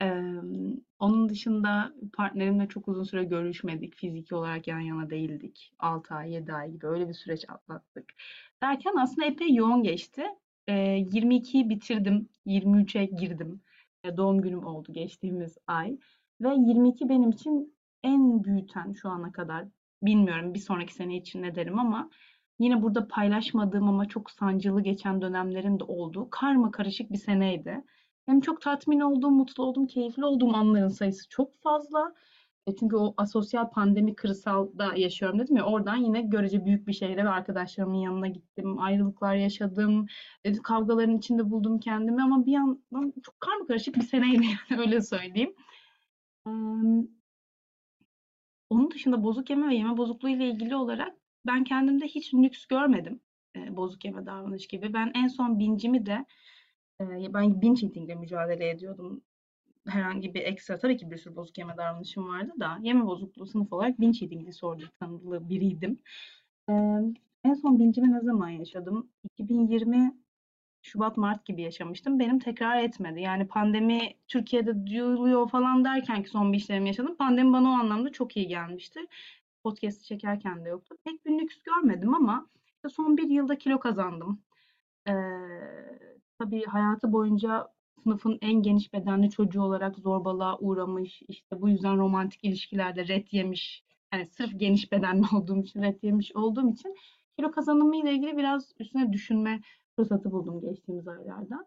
Emm, 0.00 0.76
onun 0.98 1.28
dışında 1.28 1.92
partnerimle 2.12 2.68
çok 2.68 2.88
uzun 2.88 3.04
süre 3.04 3.24
görüşmedik. 3.24 3.94
Fiziki 3.96 4.34
olarak 4.34 4.68
yan 4.68 4.80
yana 4.80 5.10
değildik. 5.10 5.72
6 5.78 6.14
ay, 6.14 6.32
7 6.32 6.52
ay 6.52 6.70
gibi 6.72 6.86
öyle 6.86 7.08
bir 7.08 7.14
süreç 7.14 7.44
atlattık. 7.50 8.04
Derken 8.62 8.94
aslında 8.98 9.26
epey 9.26 9.54
yoğun 9.54 9.82
geçti. 9.82 10.22
Eee, 10.68 11.06
22'yi 11.12 11.68
bitirdim, 11.68 12.28
23'e 12.46 13.04
girdim. 13.04 13.60
Eee, 14.04 14.16
doğum 14.16 14.42
günüm 14.42 14.66
oldu 14.66 14.92
geçtiğimiz 14.92 15.58
ay 15.66 15.98
ve 16.40 16.48
22 16.54 17.08
benim 17.08 17.30
için 17.30 17.74
en 18.02 18.44
büyüten 18.44 18.92
şu 18.92 19.08
ana 19.08 19.32
kadar. 19.32 19.64
Bilmiyorum 20.02 20.54
bir 20.54 20.58
sonraki 20.58 20.94
sene 20.94 21.16
için 21.16 21.42
ne 21.42 21.54
derim 21.54 21.78
ama 21.78 22.10
yine 22.58 22.82
burada 22.82 23.08
paylaşmadığım 23.08 23.88
ama 23.88 24.08
çok 24.08 24.30
sancılı 24.30 24.82
geçen 24.82 25.22
dönemlerin 25.22 25.78
de 25.80 25.84
olduğu 25.84 26.30
karmakarışık 26.30 27.12
bir 27.12 27.18
seneydi. 27.18 27.84
Hem 28.26 28.40
çok 28.40 28.60
tatmin 28.60 29.00
olduğum, 29.00 29.30
mutlu 29.30 29.64
olduğum, 29.64 29.86
keyifli 29.86 30.24
olduğum 30.24 30.54
anların 30.54 30.88
sayısı 30.88 31.28
çok 31.28 31.62
fazla. 31.62 32.14
E 32.66 32.76
çünkü 32.76 32.96
o 32.96 33.14
asosyal 33.16 33.70
pandemi 33.70 34.14
kırsalda 34.14 34.94
yaşıyorum 34.96 35.38
dedim 35.38 35.56
ya 35.56 35.64
oradan 35.64 35.96
yine 35.96 36.22
görece 36.22 36.64
büyük 36.64 36.88
bir 36.88 36.92
şehre 36.92 37.24
ve 37.24 37.28
arkadaşlarımın 37.28 37.98
yanına 37.98 38.28
gittim. 38.28 38.78
Ayrılıklar 38.78 39.34
yaşadım. 39.34 40.06
E, 40.44 40.52
kavgaların 40.52 41.18
içinde 41.18 41.50
buldum 41.50 41.80
kendimi 41.80 42.22
ama 42.22 42.46
bir 42.46 42.52
yandan 42.52 43.12
çok 43.22 43.40
karmakarışık 43.40 43.96
bir 43.96 44.02
seneydi 44.02 44.44
yani 44.70 44.80
öyle 44.80 45.00
söyleyeyim. 45.02 45.54
Onun 48.70 48.90
dışında 48.90 49.22
bozuk 49.22 49.50
yeme 49.50 49.68
ve 49.68 49.74
yeme 49.74 49.96
bozukluğu 49.96 50.28
ile 50.28 50.50
ilgili 50.50 50.76
olarak 50.76 51.16
ben 51.46 51.64
kendimde 51.64 52.06
hiç 52.06 52.34
lüks 52.34 52.66
görmedim. 52.66 53.20
E, 53.56 53.76
bozuk 53.76 54.04
yeme 54.04 54.26
davranış 54.26 54.66
gibi. 54.68 54.92
Ben 54.92 55.12
en 55.14 55.28
son 55.28 55.58
bincimi 55.58 56.06
de 56.06 56.26
Ben 57.00 57.60
binge 57.62 57.86
eating'le 57.86 58.14
mücadele 58.20 58.70
ediyordum. 58.70 59.22
Herhangi 59.88 60.34
bir 60.34 60.40
ekstra 60.42 60.78
tabii 60.78 60.96
ki 60.96 61.10
bir 61.10 61.16
sürü 61.16 61.36
bozuk 61.36 61.58
yeme 61.58 61.76
davranışım 61.76 62.28
vardı 62.28 62.52
da 62.60 62.78
yeme 62.82 63.06
bozukluğu 63.06 63.46
sınıf 63.46 63.72
olarak 63.72 64.00
binge 64.00 64.24
eating 64.24 64.46
disorder 64.46 64.90
tanılı 65.00 65.48
biriydim. 65.48 65.98
En 67.44 67.54
son 67.62 67.78
binge'imi 67.78 68.12
ne 68.12 68.20
zaman 68.20 68.48
yaşadım? 68.48 69.10
2020 69.24 70.16
Şubat 70.82 71.16
Mart 71.16 71.44
gibi 71.46 71.62
yaşamıştım. 71.62 72.18
Benim 72.18 72.38
tekrar 72.38 72.82
etmedi. 72.82 73.20
Yani 73.20 73.48
pandemi 73.48 74.14
Türkiye'de 74.28 74.86
duyuluyor 74.86 75.48
falan 75.50 75.84
derken 75.84 76.22
ki 76.22 76.28
son 76.30 76.52
bir 76.52 76.58
işlerimi 76.58 76.88
yaşadım. 76.88 77.16
Pandemi 77.16 77.52
bana 77.52 77.68
o 77.68 77.72
anlamda 77.72 78.12
çok 78.12 78.36
iyi 78.36 78.48
gelmişti. 78.48 79.00
Podcast'ı 79.64 80.04
çekerken 80.04 80.64
de 80.64 80.68
yoktu. 80.68 80.96
Pek 81.04 81.26
bir 81.26 81.38
lüks 81.38 81.58
görmedim 81.62 82.14
ama 82.14 82.46
son 82.90 83.16
bir 83.16 83.30
yılda 83.30 83.58
kilo 83.58 83.80
kazandım. 83.80 84.42
Eee 85.08 86.15
tabii 86.38 86.64
hayatı 86.64 87.12
boyunca 87.12 87.68
sınıfın 88.02 88.38
en 88.42 88.62
geniş 88.62 88.92
bedenli 88.92 89.30
çocuğu 89.30 89.62
olarak 89.62 89.98
zorbalığa 89.98 90.58
uğramış, 90.58 91.22
işte 91.28 91.60
bu 91.60 91.68
yüzden 91.68 91.96
romantik 91.98 92.44
ilişkilerde 92.44 93.08
ret 93.08 93.32
yemiş, 93.32 93.84
yani 94.12 94.26
sırf 94.26 94.60
geniş 94.60 94.92
bedenli 94.92 95.24
olduğum 95.36 95.62
için 95.62 95.82
ret 95.82 96.04
yemiş 96.04 96.36
olduğum 96.36 96.70
için 96.72 96.96
kilo 97.38 97.50
kazanımı 97.50 97.96
ile 97.96 98.12
ilgili 98.12 98.36
biraz 98.36 98.72
üstüne 98.78 99.12
düşünme 99.12 99.60
fırsatı 99.96 100.32
buldum 100.32 100.60
geçtiğimiz 100.60 101.08
aylarda. 101.08 101.66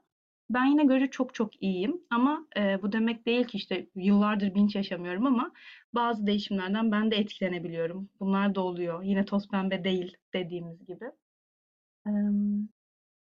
Ben 0.49 0.65
yine 0.65 0.85
göre 0.85 1.09
çok 1.11 1.33
çok 1.33 1.63
iyiyim 1.63 2.01
ama 2.09 2.47
e, 2.57 2.81
bu 2.81 2.91
demek 2.91 3.25
değil 3.25 3.45
ki 3.47 3.57
işte 3.57 3.87
yıllardır 3.95 4.55
binç 4.55 4.75
yaşamıyorum 4.75 5.25
ama 5.25 5.51
bazı 5.93 6.27
değişimlerden 6.27 6.91
ben 6.91 7.11
de 7.11 7.15
etkilenebiliyorum. 7.15 8.09
Bunlar 8.19 8.55
da 8.55 8.61
oluyor. 8.61 9.03
Yine 9.03 9.25
toz 9.25 9.47
pembe 9.47 9.83
değil 9.83 10.17
dediğimiz 10.33 10.85
gibi. 10.85 11.11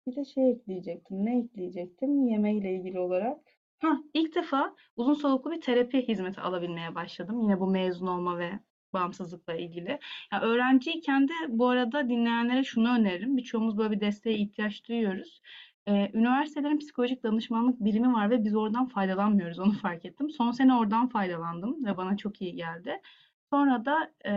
Bir 0.08 0.16
de 0.16 0.26
şey 0.26 0.52
ekleyecektim. 0.52 1.26
Ne 1.26 1.40
ekleyecektim? 1.40 2.28
Yemeğiyle 2.28 2.76
ilgili 2.76 3.00
olarak. 3.00 3.40
Ha, 3.82 3.98
ilk 4.14 4.36
defa 4.36 4.76
uzun 4.96 5.14
soluklu 5.14 5.52
bir 5.52 5.62
terapi 5.62 6.08
hizmeti 6.08 6.42
alabilmeye 6.42 6.96
başladım. 6.96 7.42
Yine 7.42 7.60
bu 7.60 7.68
mezun 7.68 8.08
olma 8.08 8.38
ve 8.40 8.52
bağımsızlıkla 8.94 9.54
ilgili. 9.54 10.00
Ya 10.34 10.42
öğrenciyken 10.42 11.28
de 11.28 11.34
bu 11.48 11.68
arada 11.70 12.10
dinleyenlere 12.10 12.64
şunu 12.64 12.90
öneririm. 12.98 13.38
Birçoğumuz 13.38 13.78
böyle 13.78 13.92
bir 13.92 14.00
desteğe 14.00 14.38
ihtiyaç 14.38 14.88
duyuyoruz. 14.88 15.42
Ee, 15.88 16.12
üniversitelerin 16.14 16.78
psikolojik 16.78 17.24
danışmanlık 17.24 17.80
birimi 17.80 18.14
var 18.14 18.30
ve 18.30 18.44
biz 18.44 18.56
oradan 18.56 18.86
faydalanmıyoruz. 18.86 19.60
Onu 19.60 19.72
fark 19.72 20.06
ettim. 20.06 20.30
Son 20.30 20.52
sene 20.52 20.76
oradan 20.76 21.08
faydalandım 21.10 21.86
ve 21.86 21.98
bana 21.98 22.18
çok 22.18 22.42
iyi 22.42 22.56
geldi. 22.56 23.02
Sonra 23.50 23.86
da 23.86 24.12
e, 24.26 24.32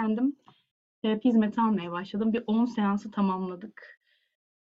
kendim 0.00 0.36
terapi 1.02 1.28
hizmeti 1.28 1.60
almaya 1.60 1.92
başladım. 1.92 2.32
Bir 2.32 2.44
10 2.46 2.64
seansı 2.64 3.10
tamamladık. 3.10 3.95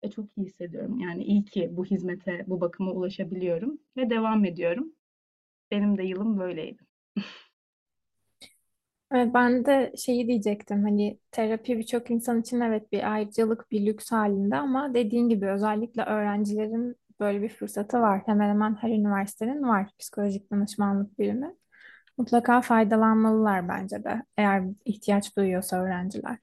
Ve 0.03 0.09
çok 0.11 0.25
iyi 0.37 0.45
hissediyorum. 0.47 0.99
Yani 0.99 1.23
iyi 1.23 1.45
ki 1.45 1.69
bu 1.71 1.85
hizmete, 1.85 2.43
bu 2.47 2.61
bakıma 2.61 2.91
ulaşabiliyorum 2.91 3.79
ve 3.97 4.09
devam 4.09 4.45
ediyorum. 4.45 4.93
Benim 5.71 5.99
de 5.99 6.03
yılım 6.03 6.39
böyleydi. 6.39 6.83
Evet, 9.11 9.33
ben 9.33 9.65
de 9.65 9.93
şeyi 9.97 10.27
diyecektim 10.27 10.83
hani 10.83 11.19
terapi 11.31 11.77
birçok 11.77 12.11
insan 12.11 12.41
için 12.41 12.59
evet 12.61 12.91
bir 12.91 13.11
ayrıcalık 13.13 13.71
bir 13.71 13.85
lüks 13.85 14.11
halinde 14.11 14.55
ama 14.55 14.93
dediğin 14.93 15.29
gibi 15.29 15.47
özellikle 15.49 16.03
öğrencilerin 16.03 16.95
böyle 17.19 17.41
bir 17.41 17.49
fırsatı 17.49 17.99
var. 18.01 18.21
Hemen 18.25 18.49
hemen 18.49 18.75
her 18.75 18.89
üniversitenin 18.89 19.63
var 19.63 19.89
psikolojik 19.99 20.51
danışmanlık 20.51 21.19
birimi. 21.19 21.55
Mutlaka 22.17 22.61
faydalanmalılar 22.61 23.69
bence 23.69 24.03
de 24.03 24.23
eğer 24.37 24.63
ihtiyaç 24.85 25.37
duyuyorsa 25.37 25.83
öğrenciler. 25.83 26.37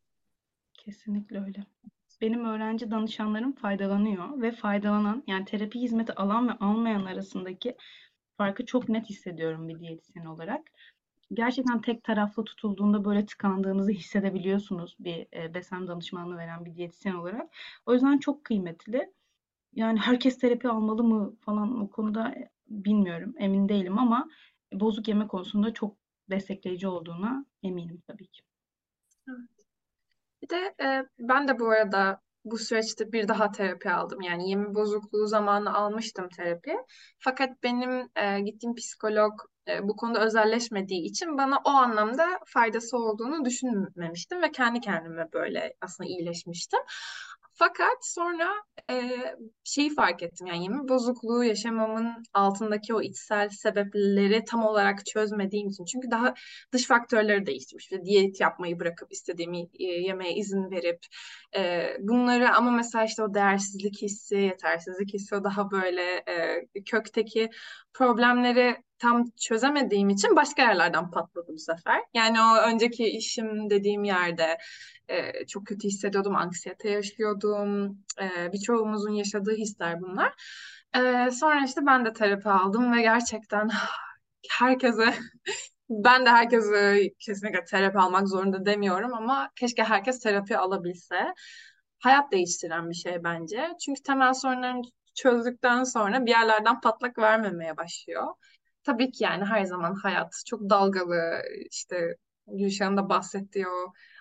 Kesinlikle 0.75 1.41
öyle. 1.41 1.67
Benim 2.21 2.45
öğrenci 2.45 2.91
danışanlarım 2.91 3.53
faydalanıyor 3.53 4.43
ve 4.43 4.53
faydalanan 4.53 5.23
yani 5.27 5.45
terapi 5.45 5.81
hizmeti 5.81 6.15
alan 6.15 6.49
ve 6.49 6.53
almayan 6.53 7.05
arasındaki 7.05 7.77
farkı 8.37 8.67
çok 8.67 8.89
net 8.89 9.11
hissediyorum 9.11 9.69
bir 9.69 9.81
diyetisyen 9.81 10.25
olarak. 10.25 10.71
Gerçekten 11.35 11.81
tek 11.81 12.05
taraflı 12.05 12.45
tutulduğunda 12.45 13.05
böyle 13.05 13.27
tıkandığınızı 13.27 13.93
hissedebiliyorsunuz 13.93 14.97
bir 15.01 15.27
e, 15.35 15.55
beslenme 15.55 15.87
danışmanlığı 15.89 16.37
veren 16.37 16.65
bir 16.65 16.75
diyetisyen 16.75 17.15
olarak. 17.15 17.51
O 17.87 17.95
yüzden 17.95 18.19
çok 18.19 18.45
kıymetli. 18.45 19.13
Yani 19.75 19.99
herkes 19.99 20.39
terapi 20.39 20.69
almalı 20.69 21.05
mı 21.05 21.37
falan 21.41 21.81
o 21.81 21.91
konuda 21.91 22.29
e, 22.29 22.51
bilmiyorum, 22.69 23.35
emin 23.39 23.69
değilim 23.69 23.99
ama 23.99 24.29
bozuk 24.73 25.09
yeme 25.09 25.27
konusunda 25.29 25.75
çok 25.75 25.97
destekleyici 26.31 26.89
olduğuna 26.89 27.47
eminim 27.63 28.03
tabii 28.07 28.27
ki. 28.27 28.43
Bir 30.43 30.49
de 30.49 30.75
e, 30.83 31.05
ben 31.19 31.49
de 31.49 31.59
bu 31.59 31.71
arada 31.71 32.21
bu 32.45 32.59
süreçte 32.59 33.13
bir 33.13 33.29
daha 33.29 33.53
terapi 33.53 33.91
aldım. 33.91 34.21
Yani 34.21 34.51
yeme 34.51 34.75
bozukluğu 34.75 35.27
zamanı 35.27 35.75
almıştım 35.75 36.29
terapi. 36.37 36.77
Fakat 37.19 37.63
benim 37.63 38.09
e, 38.17 38.41
gittiğim 38.41 38.75
psikolog 38.75 39.33
e, 39.69 39.89
bu 39.89 39.97
konuda 39.97 40.25
özelleşmediği 40.25 41.03
için 41.03 41.39
bana 41.39 41.59
o 41.65 41.71
anlamda 41.71 42.39
faydası 42.47 42.97
olduğunu 42.99 43.45
düşünmemiştim 43.45 44.43
ve 44.43 44.51
kendi 44.53 44.81
kendime 44.81 45.33
böyle 45.33 45.75
aslında 45.81 46.09
iyileşmiştim. 46.09 46.81
Fakat 47.61 48.07
sonra 48.07 48.49
e, 48.91 49.11
şeyi 49.65 49.95
fark 49.95 50.23
ettim 50.23 50.47
yani 50.47 50.63
yeme 50.63 50.89
bozukluğu 50.89 51.45
yaşamamın 51.45 52.23
altındaki 52.35 52.95
o 52.95 53.03
içsel 53.03 53.49
sebepleri 53.49 54.45
tam 54.45 54.65
olarak 54.65 55.07
çözmediğim 55.07 55.69
için. 55.69 55.85
Çünkü 55.85 56.11
daha 56.11 56.35
dış 56.73 56.87
faktörleri 56.87 57.47
değiştirmiş. 57.47 57.85
İşte 57.85 58.05
diyet 58.05 58.41
yapmayı 58.41 58.81
bırakıp 58.81 59.13
istediğimi 59.13 59.61
e, 59.79 59.85
yemeye 59.85 60.35
izin 60.35 60.71
verip 60.71 60.99
e, 61.57 61.89
bunları 62.01 62.55
ama 62.55 62.71
mesela 62.71 63.05
işte 63.05 63.23
o 63.23 63.35
değersizlik 63.35 64.03
hissi, 64.03 64.37
yetersizlik 64.37 65.15
hissi 65.15 65.35
o 65.35 65.45
daha 65.45 65.71
böyle 65.71 66.03
e, 66.27 66.85
kökteki 66.85 67.51
problemleri 67.95 68.77
tam 69.01 69.31
çözemediğim 69.41 70.09
için 70.09 70.37
başka 70.37 70.63
yerlerden 70.63 71.11
patladı 71.11 71.53
bu 71.53 71.59
sefer. 71.59 72.03
Yani 72.15 72.39
o 72.43 72.57
önceki 72.57 73.05
işim 73.05 73.71
dediğim 73.71 74.05
yerde 74.05 74.59
e, 75.09 75.47
çok 75.47 75.67
kötü 75.67 75.89
hissediyordum, 75.89 76.37
anksiyete 76.37 76.91
yaşıyordum. 76.91 77.99
E, 78.23 78.53
birçoğumuzun 78.53 79.13
yaşadığı 79.13 79.55
hisler 79.57 80.01
bunlar. 80.01 80.35
E, 80.97 81.31
sonra 81.31 81.65
işte 81.67 81.81
ben 81.87 82.05
de 82.05 82.13
terapi 82.13 82.49
aldım 82.49 82.93
ve 82.93 83.03
gerçekten 83.03 83.71
herkese 84.51 85.15
ben 85.91 86.27
de 86.27 86.31
herkese 86.31 87.11
kesinlikle 87.19 87.65
terapi 87.65 87.99
almak 87.99 88.29
zorunda 88.29 88.67
demiyorum 88.67 89.15
ama 89.15 89.51
keşke 89.57 89.85
herkes 89.85 90.21
terapi 90.21 90.59
alabilse. 90.59 91.35
Hayat 91.99 92.33
değiştiren 92.33 92.91
bir 92.91 92.95
şey 92.95 93.25
bence. 93.25 93.69
Çünkü 93.85 94.03
temel 94.03 94.35
sorunlarını 94.35 94.83
çözdükten 95.15 95.85
sonra 95.85 96.27
bir 96.27 96.31
yerlerden 96.31 96.81
patlak 96.81 97.19
vermemeye 97.19 97.77
başlıyor. 97.77 98.27
Tabii 98.85 99.11
ki 99.13 99.25
yani 99.25 99.45
her 99.45 99.65
zaman 99.65 99.95
hayat 99.95 100.43
çok 100.47 100.71
dalgalı 100.71 101.43
işte 101.71 102.17
Gülşah'ın 102.47 102.97
da 102.97 103.09
bahsettiği 103.09 103.67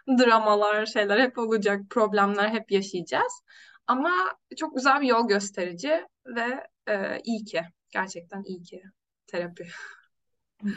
dramalar, 0.07 0.85
şeyler 0.85 1.19
hep 1.19 1.37
olacak, 1.37 1.81
problemler 1.89 2.49
hep 2.49 2.71
yaşayacağız. 2.71 3.43
Ama 3.87 4.11
çok 4.57 4.75
güzel 4.75 5.01
bir 5.01 5.07
yol 5.07 5.27
gösterici 5.27 6.05
ve 6.25 6.67
e, 6.87 7.19
iyi 7.23 7.45
ki, 7.45 7.61
gerçekten 7.89 8.43
iyi 8.43 8.61
ki 8.61 8.83
terapi. 9.27 9.67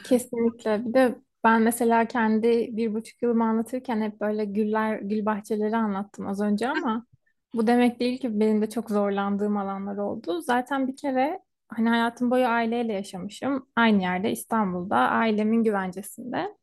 Kesinlikle. 0.04 0.84
Bir 0.84 0.94
de 0.94 1.18
ben 1.44 1.62
mesela 1.62 2.08
kendi 2.08 2.76
bir 2.76 2.94
buçuk 2.94 3.22
yılımı 3.22 3.44
anlatırken 3.44 4.00
hep 4.00 4.20
böyle 4.20 4.44
güller, 4.44 4.98
gül 4.98 5.26
bahçeleri 5.26 5.76
anlattım 5.76 6.26
az 6.26 6.40
önce 6.40 6.68
ama 6.68 7.06
bu 7.54 7.66
demek 7.66 8.00
değil 8.00 8.20
ki 8.20 8.40
benim 8.40 8.62
de 8.62 8.70
çok 8.70 8.90
zorlandığım 8.90 9.56
alanlar 9.56 9.96
oldu. 9.96 10.40
Zaten 10.40 10.88
bir 10.88 10.96
kere 10.96 11.40
hani 11.76 11.88
hayatım 11.88 12.30
boyu 12.30 12.46
aileyle 12.46 12.92
yaşamışım. 12.92 13.66
Aynı 13.76 14.02
yerde 14.02 14.30
İstanbul'da 14.32 14.96
ailemin 14.96 15.64
güvencesinde. 15.64 16.56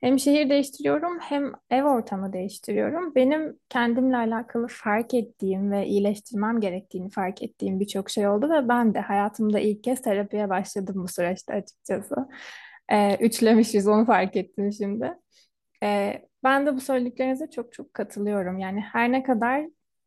Hem 0.00 0.18
şehir 0.18 0.50
değiştiriyorum 0.50 1.18
hem 1.20 1.52
ev 1.70 1.84
ortamı 1.84 2.32
değiştiriyorum. 2.32 3.14
Benim 3.14 3.58
kendimle 3.68 4.16
alakalı 4.16 4.66
fark 4.70 5.14
ettiğim 5.14 5.70
ve 5.70 5.86
iyileştirmem 5.86 6.60
gerektiğini 6.60 7.10
fark 7.10 7.42
ettiğim 7.42 7.80
birçok 7.80 8.10
şey 8.10 8.28
oldu 8.28 8.50
ve 8.50 8.68
ben 8.68 8.94
de 8.94 9.00
hayatımda 9.00 9.60
ilk 9.60 9.84
kez 9.84 10.02
terapiye 10.02 10.48
başladım 10.48 10.94
bu 11.04 11.08
süreçte 11.08 11.54
açıkçası. 11.54 12.14
Ee, 12.92 13.16
üçlemişiz 13.20 13.88
onu 13.88 14.06
fark 14.06 14.36
ettim 14.36 14.72
şimdi. 14.72 15.14
Ee, 15.82 16.22
ben 16.44 16.66
de 16.66 16.76
bu 16.76 16.80
söylediklerinize 16.80 17.50
çok 17.50 17.72
çok 17.72 17.94
katılıyorum. 17.94 18.58
Yani 18.58 18.80
her 18.80 19.12
ne 19.12 19.22
kadar 19.22 19.66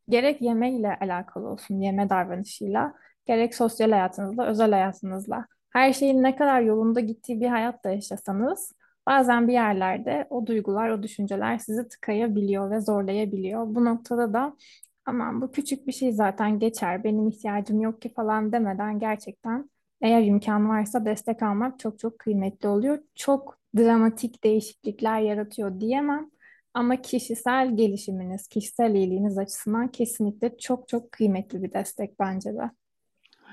gerek 0.10 0.42
yemeyle 0.42 0.98
alakalı 1.02 1.48
olsun, 1.48 1.82
yeme 1.82 2.10
davranışıyla, 2.10 2.94
gerek 3.26 3.56
sosyal 3.56 3.92
hayatınızla, 3.92 4.46
özel 4.46 4.72
hayatınızla, 4.72 5.46
her 5.70 5.94
şeyin 5.94 6.24
ne 6.24 6.36
kadar 6.36 6.62
yolunda 6.62 7.00
gittiği 7.00 7.42
bir 7.42 7.48
hayatta 7.48 7.90
yaşasanız, 7.90 8.74
Bazen 9.08 9.48
bir 9.48 9.54
yerlerde 9.54 10.28
o 10.30 10.48
duygular, 10.48 10.90
o 10.90 11.04
düşünceler 11.04 11.58
sizi 11.58 11.88
tıkayabiliyor 11.88 12.72
ve 12.72 12.82
zorlayabiliyor. 12.82 13.76
Bu 13.76 13.86
noktada 13.86 14.34
da 14.34 14.58
aman 15.06 15.42
bu 15.42 15.52
küçük 15.52 15.88
bir 15.88 15.92
şey 15.92 16.12
zaten 16.14 16.60
geçer, 16.60 17.04
benim 17.04 17.28
ihtiyacım 17.28 17.82
yok 17.82 18.02
ki 18.02 18.14
falan 18.14 18.52
demeden 18.52 19.00
gerçekten 19.00 19.70
eğer 20.02 20.24
imkan 20.24 20.70
varsa 20.70 21.06
destek 21.06 21.44
almak 21.44 21.80
çok 21.80 22.00
çok 22.00 22.20
kıymetli 22.20 22.68
oluyor. 22.68 23.00
Çok 23.16 23.58
dramatik 23.78 24.44
değişiklikler 24.44 25.20
yaratıyor 25.20 25.80
diyemem 25.80 26.32
ama 26.74 27.02
kişisel 27.02 27.78
gelişiminiz, 27.78 28.48
kişisel 28.48 28.96
iyiliğiniz 28.96 29.38
açısından 29.38 29.88
kesinlikle 29.88 30.58
çok 30.58 30.88
çok 30.88 31.12
kıymetli 31.12 31.64
bir 31.64 31.74
destek 31.74 32.20
bence 32.20 32.54
de. 32.54 32.72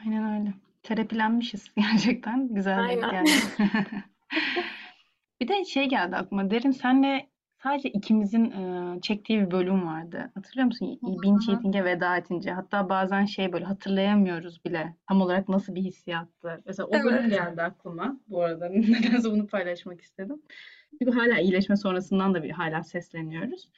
Aynen 0.04 0.40
öyle. 0.40 0.54
Terapilenmişiz 0.82 1.70
gerçekten. 1.76 2.54
Güzel 2.54 2.88
denk 2.88 3.04
Aynen. 3.04 3.24
geldi. 3.24 3.30
Bir 5.40 5.48
de 5.48 5.64
şey 5.64 5.88
geldi 5.88 6.16
aklıma. 6.16 6.50
Derin 6.50 6.70
senle 6.70 7.30
sadece 7.62 7.90
ikimizin 7.90 8.50
e, 8.50 9.00
çektiği 9.00 9.40
bir 9.40 9.50
bölüm 9.50 9.86
vardı. 9.86 10.30
Hatırlıyor 10.34 10.66
musun? 10.66 10.98
Hı. 11.02 11.52
Eating'e 11.52 11.84
veda 11.84 12.16
edince. 12.16 12.52
Hatta 12.52 12.88
bazen 12.88 13.24
şey 13.24 13.52
böyle 13.52 13.64
hatırlayamıyoruz 13.64 14.64
bile. 14.64 14.94
Tam 15.08 15.20
olarak 15.20 15.48
nasıl 15.48 15.74
bir 15.74 15.82
hissiyattı. 15.82 16.62
Mesela 16.66 16.86
o 16.86 16.92
bölüm 16.92 17.18
Evet. 17.18 17.30
geldi 17.30 17.62
aklıma. 17.62 18.20
Bu 18.28 18.42
arada 18.42 18.68
nedense 18.68 19.30
bunu 19.30 19.46
paylaşmak 19.46 20.00
istedim. 20.00 20.42
Çünkü 20.98 21.18
hala 21.18 21.38
iyileşme 21.38 21.76
sonrasından 21.76 22.34
da 22.34 22.42
bir 22.42 22.50
hala 22.50 22.82
sesleniyoruz. 22.82 23.68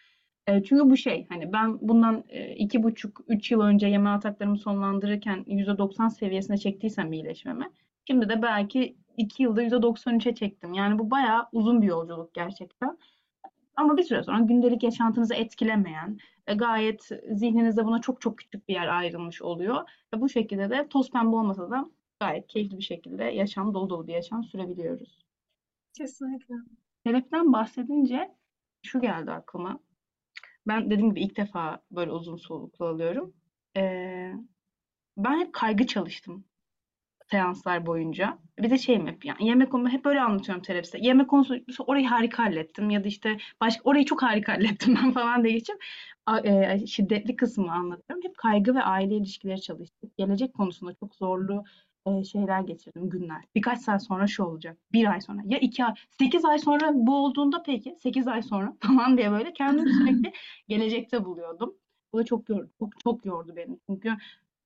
E, 0.46 0.62
çünkü 0.62 0.90
bu 0.90 0.96
şey 0.96 1.26
hani 1.28 1.52
ben 1.52 1.78
bundan 1.80 2.24
e, 2.28 2.54
iki 2.54 2.82
buçuk, 2.82 3.20
üç 3.28 3.50
yıl 3.50 3.60
önce 3.60 3.86
yeme 3.86 4.10
ataklarımı 4.10 4.58
sonlandırırken 4.58 5.44
%90 5.46 6.10
seviyesine 6.10 6.58
çektiysem 6.58 7.12
iyileşmemi. 7.12 7.70
Şimdi 8.06 8.28
de 8.28 8.42
belki 8.42 8.96
iki 9.16 9.42
yılda 9.42 9.62
%93'e 9.62 10.34
çektim. 10.34 10.72
Yani 10.74 10.98
bu 10.98 11.10
bayağı 11.10 11.48
uzun 11.52 11.82
bir 11.82 11.86
yolculuk 11.86 12.34
gerçekten. 12.34 12.98
Ama 13.76 13.96
bir 13.96 14.02
süre 14.02 14.22
sonra 14.22 14.40
gündelik 14.40 14.82
yaşantınızı 14.82 15.34
etkilemeyen, 15.34 16.18
e, 16.46 16.54
gayet 16.54 17.10
zihninizde 17.30 17.84
buna 17.84 18.00
çok 18.00 18.20
çok 18.20 18.38
küçük 18.38 18.68
bir 18.68 18.74
yer 18.74 18.88
ayrılmış 18.88 19.42
oluyor. 19.42 19.90
Ve 20.14 20.20
bu 20.20 20.28
şekilde 20.28 20.70
de 20.70 20.88
toz 20.88 21.10
pembe 21.10 21.36
olmasa 21.36 21.70
da 21.70 21.90
gayet 22.20 22.46
keyifli 22.46 22.78
bir 22.78 22.82
şekilde 22.82 23.24
yaşam, 23.24 23.74
dolu 23.74 23.90
dolu 23.90 24.06
bir 24.06 24.12
yaşam 24.12 24.44
sürebiliyoruz. 24.44 25.24
Kesinlikle. 25.92 26.54
Terapiden 27.04 27.52
bahsedince 27.52 28.34
şu 28.82 29.00
geldi 29.00 29.30
aklıma. 29.30 29.78
Ben 30.66 30.90
dediğim 30.90 31.10
gibi 31.10 31.20
ilk 31.20 31.36
defa 31.36 31.82
böyle 31.90 32.10
uzun 32.10 32.36
soluklu 32.36 32.86
alıyorum. 32.86 33.34
Ee, 33.76 34.32
ben 35.16 35.40
hep 35.40 35.52
kaygı 35.52 35.86
çalıştım 35.86 36.44
seanslar 37.32 37.86
boyunca. 37.86 38.38
Bir 38.58 38.70
de 38.70 38.78
şeyim 38.78 39.06
hep 39.06 39.24
yani 39.24 39.46
yemek 39.48 39.72
konumu 39.72 39.88
hep 39.88 40.04
böyle 40.04 40.20
anlatıyorum 40.20 40.62
terapiste. 40.62 40.98
Yemek 41.00 41.30
konusu 41.30 41.54
orayı 41.86 42.06
harika 42.06 42.44
hallettim 42.44 42.90
ya 42.90 43.04
da 43.04 43.08
işte 43.08 43.36
başka 43.60 43.82
orayı 43.84 44.04
çok 44.04 44.22
harika 44.22 44.52
hallettim 44.52 44.98
ben 45.02 45.12
falan 45.14 45.44
diye 45.44 45.54
geçip 45.54 45.76
e, 46.44 46.86
şiddetli 46.86 47.36
kısmı 47.36 47.72
anlatıyorum. 47.72 48.24
Hep 48.24 48.36
kaygı 48.36 48.74
ve 48.74 48.82
aile 48.82 49.16
ilişkileri 49.16 49.60
çalıştık. 49.60 50.16
Gelecek 50.16 50.54
konusunda 50.54 50.94
çok 50.94 51.14
zorlu 51.14 51.64
e, 52.06 52.24
şeyler 52.24 52.60
geçirdim 52.60 53.10
günler. 53.10 53.44
Birkaç 53.54 53.80
saat 53.80 54.04
sonra 54.04 54.26
şu 54.26 54.44
olacak. 54.44 54.78
Bir 54.92 55.10
ay 55.10 55.20
sonra. 55.20 55.42
Ya 55.44 55.58
iki 55.58 55.84
ay. 55.84 55.94
Sekiz 56.10 56.44
ay 56.44 56.58
sonra 56.58 56.90
bu 56.94 57.24
olduğunda 57.24 57.62
peki. 57.62 57.96
Sekiz 58.02 58.28
ay 58.28 58.42
sonra 58.42 58.76
falan 58.80 59.18
diye 59.18 59.30
böyle 59.30 59.52
kendimi 59.52 59.92
sürekli 59.92 60.32
gelecekte 60.68 61.24
buluyordum. 61.24 61.74
Bu 62.12 62.18
da 62.18 62.24
çok 62.24 62.48
yordu. 62.48 62.70
Çok, 62.78 63.00
çok 63.00 63.26
yordu 63.26 63.56
beni. 63.56 63.78
Çünkü 63.86 64.16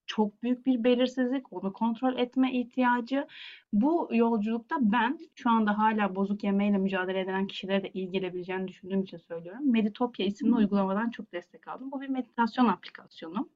çok 0.07 0.43
büyük 0.43 0.67
bir 0.67 0.85
belirsizlik, 0.85 1.53
onu 1.53 1.73
kontrol 1.73 2.19
etme 2.19 2.53
ihtiyacı. 2.53 3.27
Bu 3.73 4.09
yolculukta 4.13 4.77
ben 4.81 5.19
şu 5.35 5.51
anda 5.51 5.79
hala 5.79 6.15
bozuk 6.17 6.45
yemeyle 6.45 6.79
mücadele 6.79 7.21
eden 7.21 7.47
kişilere 7.47 7.83
de 7.83 7.91
iyi 7.95 8.11
gelebileceğini 8.11 8.69
düşündüğüm 8.69 9.03
için 9.03 9.19
söylüyorum. 9.19 9.73
Meditopya 9.73 10.27
isimli 10.27 10.55
uygulamadan 10.55 11.11
çok 11.11 11.33
destek 11.33 11.69
aldım. 11.69 11.93
Bu 11.93 12.01
bir 12.01 12.09
meditasyon 12.09 12.67
aplikasyonu. 12.67 13.49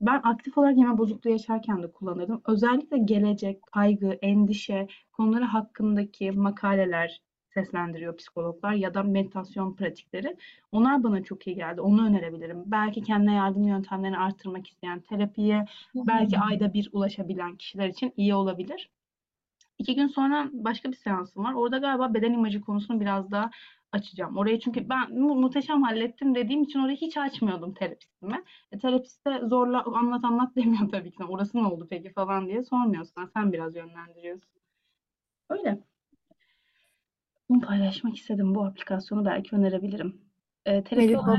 Ben 0.00 0.20
aktif 0.22 0.58
olarak 0.58 0.78
yeme 0.78 0.98
bozukluğu 0.98 1.30
yaşarken 1.30 1.82
de 1.82 1.92
kullanırdım. 1.92 2.42
Özellikle 2.46 2.98
gelecek, 2.98 3.62
kaygı, 3.62 4.18
endişe 4.22 4.86
konuları 5.12 5.44
hakkındaki 5.44 6.30
makaleler, 6.30 7.20
seslendiriyor 7.54 8.16
psikologlar 8.16 8.72
ya 8.72 8.94
da 8.94 9.02
meditasyon 9.02 9.74
pratikleri. 9.74 10.36
Onlar 10.72 11.02
bana 11.02 11.22
çok 11.22 11.46
iyi 11.46 11.56
geldi. 11.56 11.80
Onu 11.80 12.06
önerebilirim. 12.06 12.62
Belki 12.66 13.02
kendine 13.02 13.34
yardım 13.34 13.68
yöntemlerini 13.68 14.18
arttırmak 14.18 14.66
isteyen 14.66 15.00
terapiye, 15.00 15.64
belki 15.94 16.38
ayda 16.38 16.72
bir 16.72 16.90
ulaşabilen 16.92 17.56
kişiler 17.56 17.88
için 17.88 18.12
iyi 18.16 18.34
olabilir. 18.34 18.90
İki 19.78 19.94
gün 19.94 20.06
sonra 20.06 20.48
başka 20.52 20.90
bir 20.90 20.96
seansım 20.96 21.44
var. 21.44 21.52
Orada 21.52 21.78
galiba 21.78 22.14
beden 22.14 22.32
imajı 22.32 22.60
konusunu 22.60 23.00
biraz 23.00 23.30
daha 23.30 23.50
açacağım. 23.96 24.36
Orayı 24.36 24.60
çünkü 24.60 24.88
ben 24.88 25.18
mu 25.18 25.34
muhteşem 25.34 25.82
hallettim 25.82 26.34
dediğim 26.34 26.62
için 26.62 26.78
orayı 26.80 26.96
hiç 26.96 27.16
açmıyordum 27.16 27.74
terapistime. 27.74 28.44
E, 28.72 28.78
terapist 28.78 29.26
de 29.26 29.40
zorla 29.48 29.84
anlat 29.84 30.24
anlat 30.24 30.50
demiyor 30.56 30.90
tabii 30.90 31.10
ki. 31.10 31.24
Orası 31.24 31.58
ne 31.58 31.66
oldu 31.66 31.86
peki 31.90 32.12
falan 32.12 32.46
diye 32.46 32.62
sormuyorsun. 32.62 33.30
Sen 33.34 33.52
biraz 33.52 33.76
yönlendiriyorsun. 33.76 34.48
Öyle. 35.50 35.78
Bunu 37.48 37.60
paylaşmak 37.60 38.16
istedim. 38.16 38.54
Bu 38.54 38.64
aplikasyonu 38.64 39.24
belki 39.24 39.56
önerebilirim. 39.56 40.20
Ee, 40.66 40.84
terapi 40.84 41.18
olarak 41.18 41.38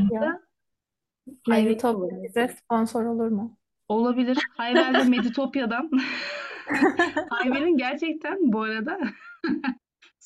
Meditopya. 1.48 2.24
bize 2.24 2.48
sponsor 2.48 3.06
olur 3.06 3.28
mu? 3.28 3.58
Olabilir. 3.89 4.38
Hayvel 4.58 4.93
ve 4.93 5.04
Meditopya'dan. 5.04 5.91
Hayvel'in 7.30 7.78
gerçekten 7.78 8.38
bu 8.41 8.62
arada 8.62 9.00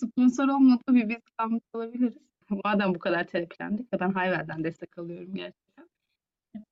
sponsor 0.08 0.48
olmadığı 0.48 0.96
bir 0.96 1.10
biz 1.10 1.18
kalmış 1.38 1.64
olabiliriz. 1.74 2.14
Madem 2.66 2.96
bu 2.96 3.00
kadar 3.00 3.28
terapilendik 3.28 3.94
ve 3.94 4.00
ben 4.00 4.12
Hayvel'den 4.14 4.64
destek 4.64 4.98
alıyorum 4.98 5.36
gerçekten. 5.36 5.90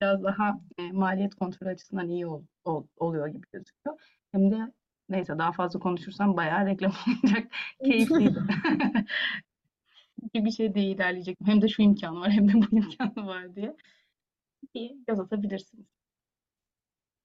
Biraz 0.01 0.23
daha 0.23 0.59
e, 0.77 0.91
maliyet 0.91 1.35
kontrolü 1.35 1.69
açısından 1.69 2.09
iyi 2.09 2.27
ol, 2.27 2.43
ol- 2.65 2.87
oluyor 2.97 3.27
gibi 3.27 3.47
gözüküyor. 3.53 3.99
Hem 4.31 4.51
de 4.51 4.73
neyse 5.09 5.37
daha 5.37 5.51
fazla 5.51 5.79
konuşursam 5.79 6.37
bayağı 6.37 6.65
reklam 6.65 6.91
olacak. 7.23 7.47
Keyifliydi. 7.83 8.39
bir 10.33 10.51
şey 10.51 10.73
değil 10.73 10.95
ilerleyecek. 10.95 11.37
Hem 11.45 11.61
de 11.61 11.67
şu 11.67 11.81
imkanı 11.81 12.19
var 12.19 12.31
hem 12.31 12.47
de 12.49 12.53
bu 12.53 12.75
imkanı 12.75 13.27
var 13.27 13.55
diye. 13.55 13.75
İyi 14.73 15.03
göz 15.07 15.19
atabilirsiniz. 15.19 15.85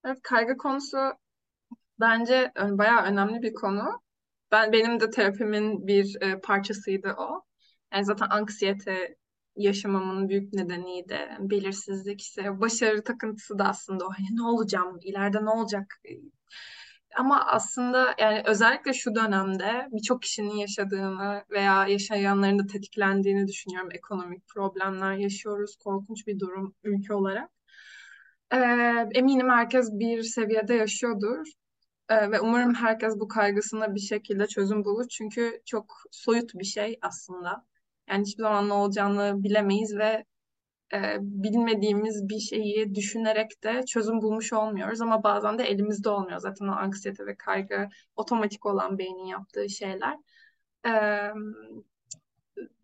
Evet, 0.04 0.22
kaygı 0.22 0.56
konusu 0.56 0.98
bence 2.00 2.52
e, 2.60 2.78
bayağı 2.78 3.02
önemli 3.02 3.42
bir 3.42 3.54
konu. 3.54 4.03
Ben 4.54 4.72
benim 4.72 5.00
de 5.00 5.10
terapimin 5.10 5.86
bir 5.86 6.16
e, 6.20 6.40
parçasıydı 6.40 7.14
o. 7.18 7.42
Yani 7.94 8.04
zaten 8.04 8.26
anksiyete 8.30 9.16
yaşamamın 9.56 10.28
büyük 10.28 10.52
nedeniydi. 10.52 11.18
Belirsizlik 11.40 12.20
işte 12.22 12.60
başarı 12.60 13.04
takıntısı 13.04 13.58
da 13.58 13.64
aslında 13.64 14.04
o. 14.06 14.08
Hani 14.08 14.36
ne 14.36 14.42
olacağım, 14.42 14.98
ileride 15.02 15.44
ne 15.44 15.50
olacak? 15.50 16.00
Ama 17.16 17.46
aslında 17.46 18.14
yani 18.18 18.42
özellikle 18.46 18.92
şu 18.92 19.14
dönemde 19.14 19.88
birçok 19.92 20.22
kişinin 20.22 20.56
yaşadığını 20.56 21.44
veya 21.50 21.86
yaşayanların 21.86 22.58
da 22.58 22.66
tetiklendiğini 22.66 23.46
düşünüyorum. 23.46 23.88
Ekonomik 23.92 24.48
problemler 24.48 25.14
yaşıyoruz. 25.14 25.76
Korkunç 25.76 26.26
bir 26.26 26.38
durum 26.38 26.74
ülke 26.84 27.14
olarak. 27.14 27.50
Ee, 28.52 28.56
eminim 29.14 29.50
herkes 29.50 29.90
bir 29.92 30.22
seviyede 30.22 30.74
yaşıyordur. 30.74 31.46
Ee, 32.08 32.30
ve 32.30 32.40
umarım 32.40 32.74
herkes 32.74 33.14
bu 33.20 33.28
kaygısına 33.28 33.94
bir 33.94 34.00
şekilde 34.00 34.46
çözüm 34.46 34.84
bulur. 34.84 35.08
Çünkü 35.08 35.62
çok 35.64 36.02
soyut 36.10 36.54
bir 36.54 36.64
şey 36.64 36.98
aslında. 37.02 37.66
Yani 38.08 38.26
hiçbir 38.26 38.42
zaman 38.42 38.68
ne 38.68 38.72
olacağını 38.72 39.42
bilemeyiz 39.42 39.96
ve 39.96 40.24
e, 40.94 41.16
bilmediğimiz 41.20 42.28
bir 42.28 42.40
şeyi 42.40 42.94
düşünerek 42.94 43.62
de 43.64 43.84
çözüm 43.86 44.22
bulmuş 44.22 44.52
olmuyoruz 44.52 45.00
ama 45.00 45.22
bazen 45.22 45.58
de 45.58 45.64
elimizde 45.64 46.08
olmuyor. 46.10 46.38
Zaten 46.38 46.68
o 46.68 46.72
anksiyete 46.72 47.26
ve 47.26 47.36
kaygı 47.36 47.88
otomatik 48.16 48.66
olan 48.66 48.98
beynin 48.98 49.26
yaptığı 49.26 49.68
şeyler. 49.68 50.16
E, 50.86 50.92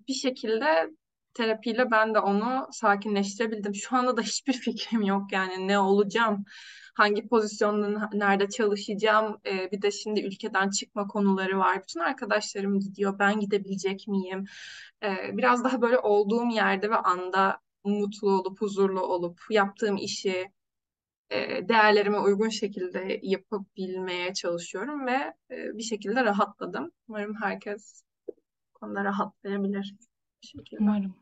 bir 0.09 0.15
şekilde 0.15 0.91
terapiyle 1.35 1.91
ben 1.91 2.15
de 2.15 2.19
onu 2.19 2.69
sakinleştirebildim. 2.73 3.75
Şu 3.75 3.97
anda 3.97 4.17
da 4.17 4.23
hiçbir 4.23 4.53
fikrim 4.53 5.03
yok 5.03 5.33
yani 5.33 5.69
ne 5.69 5.79
olacağım, 5.79 6.45
hangi 6.95 7.29
pozisyonda 7.29 8.11
nerede 8.13 8.49
çalışacağım. 8.49 9.41
E, 9.47 9.73
bir 9.73 9.83
de 9.83 9.91
şimdi 9.91 10.21
ülkeden 10.21 10.71
çıkma 10.71 11.07
konuları 11.07 11.59
var. 11.59 11.83
Bütün 11.83 12.01
arkadaşlarım 12.01 12.81
gidiyor, 12.81 13.19
ben 13.19 13.41
gidebilecek 13.41 14.09
miyim? 14.09 14.45
E, 15.03 15.37
biraz 15.37 15.65
daha 15.65 15.83
böyle 15.83 15.99
olduğum 15.99 16.49
yerde 16.49 16.91
ve 16.91 16.97
anda 16.97 17.59
mutlu 17.85 18.31
olup, 18.31 18.61
huzurlu 18.61 19.01
olup, 19.01 19.41
yaptığım 19.51 19.97
işi 19.97 20.51
e, 21.31 21.69
değerlerime 21.69 22.19
uygun 22.19 22.49
şekilde 22.49 23.21
yapabilmeye 23.23 24.35
çalışıyorum 24.35 25.07
ve 25.07 25.35
e, 25.51 25.79
bir 25.79 25.83
şekilde 25.83 26.25
rahatladım. 26.25 26.91
Umarım 27.09 27.35
herkes 27.43 28.03
konuda 28.75 29.05
rahatlayabilir. 29.05 29.95
Umarım. 30.81 31.15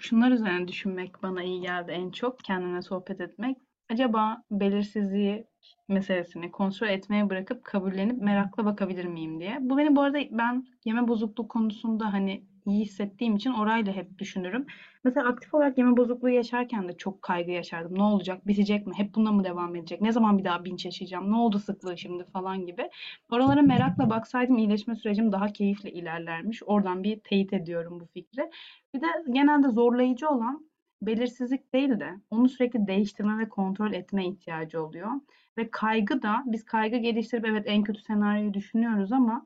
Şunlar 0.00 0.30
üzerine 0.30 0.68
düşünmek 0.68 1.22
bana 1.22 1.42
iyi 1.42 1.60
geldi 1.60 1.90
en 1.90 2.10
çok. 2.10 2.38
Kendine 2.44 2.82
sohbet 2.82 3.20
etmek. 3.20 3.58
Acaba 3.90 4.42
belirsizliği 4.50 5.46
meselesini 5.88 6.50
kontrol 6.50 6.88
etmeye 6.88 7.30
bırakıp 7.30 7.64
kabullenip 7.64 8.22
merakla 8.22 8.64
bakabilir 8.64 9.04
miyim 9.04 9.40
diye. 9.40 9.58
Bu 9.60 9.78
beni 9.78 9.96
bu 9.96 10.02
arada 10.02 10.18
ben 10.30 10.66
yeme 10.84 11.08
bozukluğu 11.08 11.48
konusunda 11.48 12.12
hani 12.12 12.44
iyi 12.66 12.84
hissettiğim 12.84 13.36
için 13.36 13.52
orayla 13.52 13.92
hep 13.92 14.18
düşünürüm. 14.18 14.66
Mesela 15.04 15.28
aktif 15.28 15.54
olarak 15.54 15.78
yeme 15.78 15.96
bozukluğu 15.96 16.28
yaşarken 16.30 16.88
de 16.88 16.96
çok 16.96 17.22
kaygı 17.22 17.50
yaşardım. 17.50 17.98
Ne 17.98 18.02
olacak? 18.02 18.46
Bitecek 18.46 18.86
mi? 18.86 18.94
Hep 18.96 19.14
bununla 19.14 19.32
mı 19.32 19.44
devam 19.44 19.76
edecek? 19.76 20.00
Ne 20.00 20.12
zaman 20.12 20.38
bir 20.38 20.44
daha 20.44 20.64
binç 20.64 20.84
yaşayacağım? 20.84 21.30
Ne 21.30 21.36
oldu 21.36 21.58
sıklığı 21.58 21.98
şimdi 21.98 22.24
falan 22.24 22.66
gibi. 22.66 22.90
Oralara 23.30 23.62
merakla 23.62 24.10
baksaydım 24.10 24.58
iyileşme 24.58 24.96
sürecim 24.96 25.32
daha 25.32 25.46
keyifli 25.46 25.90
ilerlermiş. 25.90 26.62
Oradan 26.66 27.02
bir 27.04 27.20
teyit 27.20 27.52
ediyorum 27.52 28.00
bu 28.00 28.06
fikri. 28.06 28.50
Bir 28.94 29.00
de 29.00 29.06
genelde 29.30 29.68
zorlayıcı 29.68 30.28
olan 30.28 30.66
belirsizlik 31.02 31.74
değil 31.74 32.00
de 32.00 32.10
onu 32.30 32.48
sürekli 32.48 32.86
değiştirme 32.86 33.38
ve 33.38 33.48
kontrol 33.48 33.92
etme 33.92 34.26
ihtiyacı 34.26 34.82
oluyor. 34.82 35.10
Ve 35.58 35.70
kaygı 35.70 36.22
da 36.22 36.42
biz 36.46 36.64
kaygı 36.64 36.96
geliştirip 36.96 37.46
evet 37.46 37.64
en 37.66 37.82
kötü 37.82 38.02
senaryoyu 38.02 38.54
düşünüyoruz 38.54 39.12
ama 39.12 39.44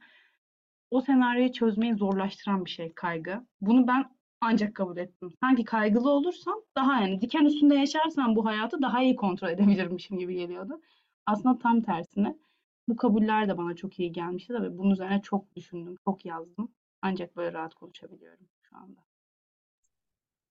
o 0.90 1.01
senaryoyu 1.01 1.53
çözmeyi 1.53 1.94
zorlaştıran 1.94 2.64
bir 2.64 2.70
şey 2.70 2.92
kaygı. 2.94 3.46
Bunu 3.61 3.87
ben 3.87 4.05
ancak 4.40 4.75
kabul 4.75 4.96
ettim. 4.96 5.33
Sanki 5.40 5.64
kaygılı 5.64 6.11
olursam 6.11 6.62
daha 6.77 7.01
yani 7.01 7.20
diken 7.20 7.44
üstünde 7.44 7.75
yaşarsam 7.75 8.37
bu 8.37 8.46
hayatı 8.46 8.83
daha 8.83 9.03
iyi 9.03 9.16
kontrol 9.16 9.49
edebilirmişim 9.53 10.18
gibi 10.18 10.35
geliyordu. 10.35 10.81
Aslında 11.27 11.59
tam 11.59 11.83
tersine 11.83 12.37
bu 12.88 12.96
kabuller 12.96 13.49
de 13.49 13.59
bana 13.59 13.77
çok 13.77 13.99
iyi 14.01 14.12
gelmişti 14.12 14.55
ve 14.55 14.79
bunun 14.79 14.90
üzerine 14.90 15.22
çok 15.22 15.57
düşündüm, 15.57 15.96
çok 16.05 16.25
yazdım. 16.25 16.72
Ancak 17.03 17.37
böyle 17.37 17.53
rahat 17.53 17.75
konuşabiliyorum 17.75 18.46
şu 18.62 18.77
anda. 18.77 19.01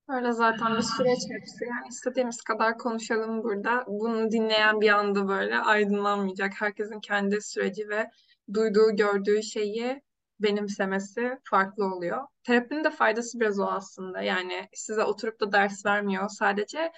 Öyle 0.07 0.31
zaten 0.31 0.77
bir 0.77 0.81
süreç 0.81 1.19
hepsi. 1.29 1.65
Yani 1.65 1.87
istediğimiz 1.89 2.41
kadar 2.41 2.77
konuşalım 2.77 3.43
burada. 3.43 3.83
Bunu 3.87 4.31
dinleyen 4.31 4.81
bir 4.81 4.89
anda 4.89 5.27
böyle 5.27 5.59
aydınlanmayacak. 5.59 6.53
Herkesin 6.61 6.99
kendi 6.99 7.41
süreci 7.41 7.89
ve 7.89 8.09
duyduğu, 8.53 8.95
gördüğü 8.95 9.43
şeyi 9.43 10.01
benimsemesi 10.39 11.37
farklı 11.43 11.85
oluyor. 11.85 12.27
Terapinin 12.43 12.83
de 12.83 12.89
faydası 12.91 13.39
biraz 13.39 13.59
o 13.59 13.65
aslında. 13.65 14.21
Yani 14.21 14.69
size 14.73 15.03
oturup 15.03 15.39
da 15.39 15.51
ders 15.51 15.85
vermiyor. 15.85 16.29
Sadece 16.29 16.91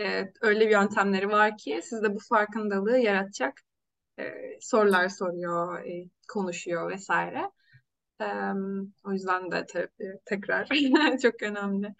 e, 0.00 0.32
öyle 0.40 0.66
bir 0.66 0.70
yöntemleri 0.70 1.28
var 1.28 1.56
ki 1.58 1.80
sizde 1.82 2.14
bu 2.14 2.18
farkındalığı 2.28 2.98
yaratacak 2.98 3.60
e, 4.18 4.24
sorular 4.60 5.08
soruyor, 5.08 5.84
e, 5.84 6.08
konuşuyor 6.28 6.90
vesaire. 6.90 7.50
E, 8.20 8.26
o 9.04 9.12
yüzden 9.12 9.50
de 9.50 9.66
terapi 9.66 10.04
tekrar 10.26 10.68
çok 11.22 11.42
önemli. 11.42 11.94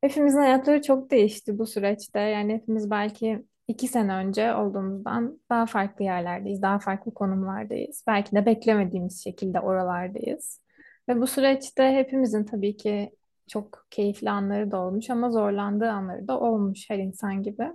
Hepimizin 0.00 0.38
hayatları 0.38 0.82
çok 0.82 1.10
değişti 1.10 1.58
bu 1.58 1.66
süreçte. 1.66 2.18
Yani 2.20 2.54
hepimiz 2.54 2.90
belki 2.90 3.44
iki 3.68 3.88
sene 3.88 4.12
önce 4.14 4.54
olduğumuzdan 4.54 5.40
daha 5.50 5.66
farklı 5.66 6.04
yerlerdeyiz, 6.04 6.62
daha 6.62 6.78
farklı 6.78 7.14
konumlardayız. 7.14 8.04
Belki 8.06 8.36
de 8.36 8.46
beklemediğimiz 8.46 9.24
şekilde 9.24 9.60
oralardayız. 9.60 10.62
Ve 11.08 11.20
bu 11.20 11.26
süreçte 11.26 11.92
hepimizin 11.92 12.44
tabii 12.44 12.76
ki 12.76 13.10
çok 13.48 13.86
keyifli 13.90 14.30
anları 14.30 14.70
da 14.70 14.80
olmuş 14.80 15.10
ama 15.10 15.30
zorlandığı 15.30 15.90
anları 15.90 16.28
da 16.28 16.40
olmuş 16.40 16.90
her 16.90 16.98
insan 16.98 17.42
gibi. 17.42 17.72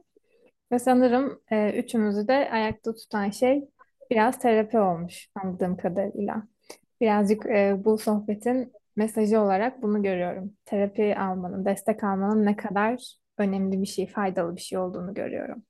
Ve 0.72 0.80
sanırım 0.80 1.42
e, 1.52 1.80
üçümüzü 1.80 2.28
de 2.28 2.50
ayakta 2.52 2.94
tutan 2.94 3.30
şey 3.30 3.70
biraz 4.12 4.40
terapi 4.40 4.80
olmuş 4.80 5.30
anladığım 5.44 5.78
kadarıyla. 5.78 6.44
Birazcık 7.02 7.46
e, 7.46 7.86
bu 7.86 7.98
sohbetin 7.98 8.74
mesajı 8.96 9.40
olarak 9.40 9.82
bunu 9.82 10.04
görüyorum. 10.04 10.54
Terapi 10.66 11.18
almanın, 11.18 11.66
destek 11.66 12.04
almanın 12.04 12.46
ne 12.46 12.56
kadar 12.56 13.18
önemli 13.38 13.82
bir 13.82 13.88
şey, 13.88 14.08
faydalı 14.08 14.56
bir 14.56 14.62
şey 14.62 14.78
olduğunu 14.80 15.14
görüyorum. 15.14 15.64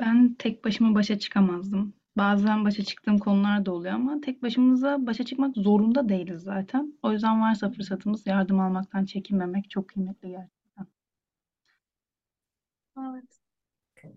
Ben 0.00 0.34
tek 0.34 0.64
başıma 0.64 0.94
başa 0.94 1.18
çıkamazdım. 1.18 1.94
Bazen 2.16 2.64
başa 2.64 2.84
çıktığım 2.84 3.18
konular 3.18 3.66
da 3.66 3.72
oluyor 3.72 3.94
ama 3.94 4.20
tek 4.20 4.42
başımıza 4.42 5.06
başa 5.06 5.24
çıkmak 5.24 5.56
zorunda 5.56 6.08
değiliz 6.08 6.42
zaten. 6.42 6.98
O 7.02 7.12
yüzden 7.12 7.40
varsa 7.40 7.70
fırsatımız 7.70 8.26
yardım 8.26 8.60
almaktan 8.60 9.04
çekinmemek 9.04 9.70
çok 9.70 9.88
kıymetli 9.88 10.28
gerçekten. 10.30 10.86
Evet. 12.98 13.40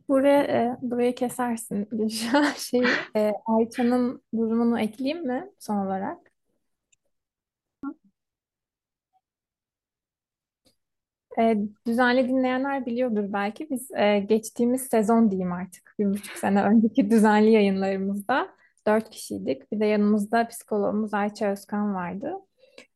Buraya, 0.09 0.43
e, 0.43 0.77
burayı 0.81 1.15
kesersin. 1.15 1.89
Şey, 2.57 2.81
e, 3.15 3.33
Ayça'nın 3.45 4.23
durumunu 4.35 4.79
ekleyeyim 4.79 5.27
mi 5.27 5.51
son 5.59 5.77
olarak? 5.77 6.28
E, 11.39 11.57
düzenli 11.87 12.29
dinleyenler 12.29 12.85
biliyordur 12.85 13.23
belki. 13.33 13.69
Biz 13.69 13.91
e, 13.91 14.19
geçtiğimiz 14.19 14.81
sezon 14.81 15.31
diyeyim 15.31 15.51
artık. 15.51 15.95
Bir 15.99 16.05
buçuk 16.05 16.37
sene 16.37 16.63
önceki 16.63 17.09
düzenli 17.09 17.51
yayınlarımızda 17.51 18.49
dört 18.87 19.09
kişiydik. 19.09 19.71
Bir 19.71 19.79
de 19.79 19.85
yanımızda 19.85 20.47
psikologumuz 20.47 21.13
Ayça 21.13 21.51
Özkan 21.51 21.95
vardı. 21.95 22.33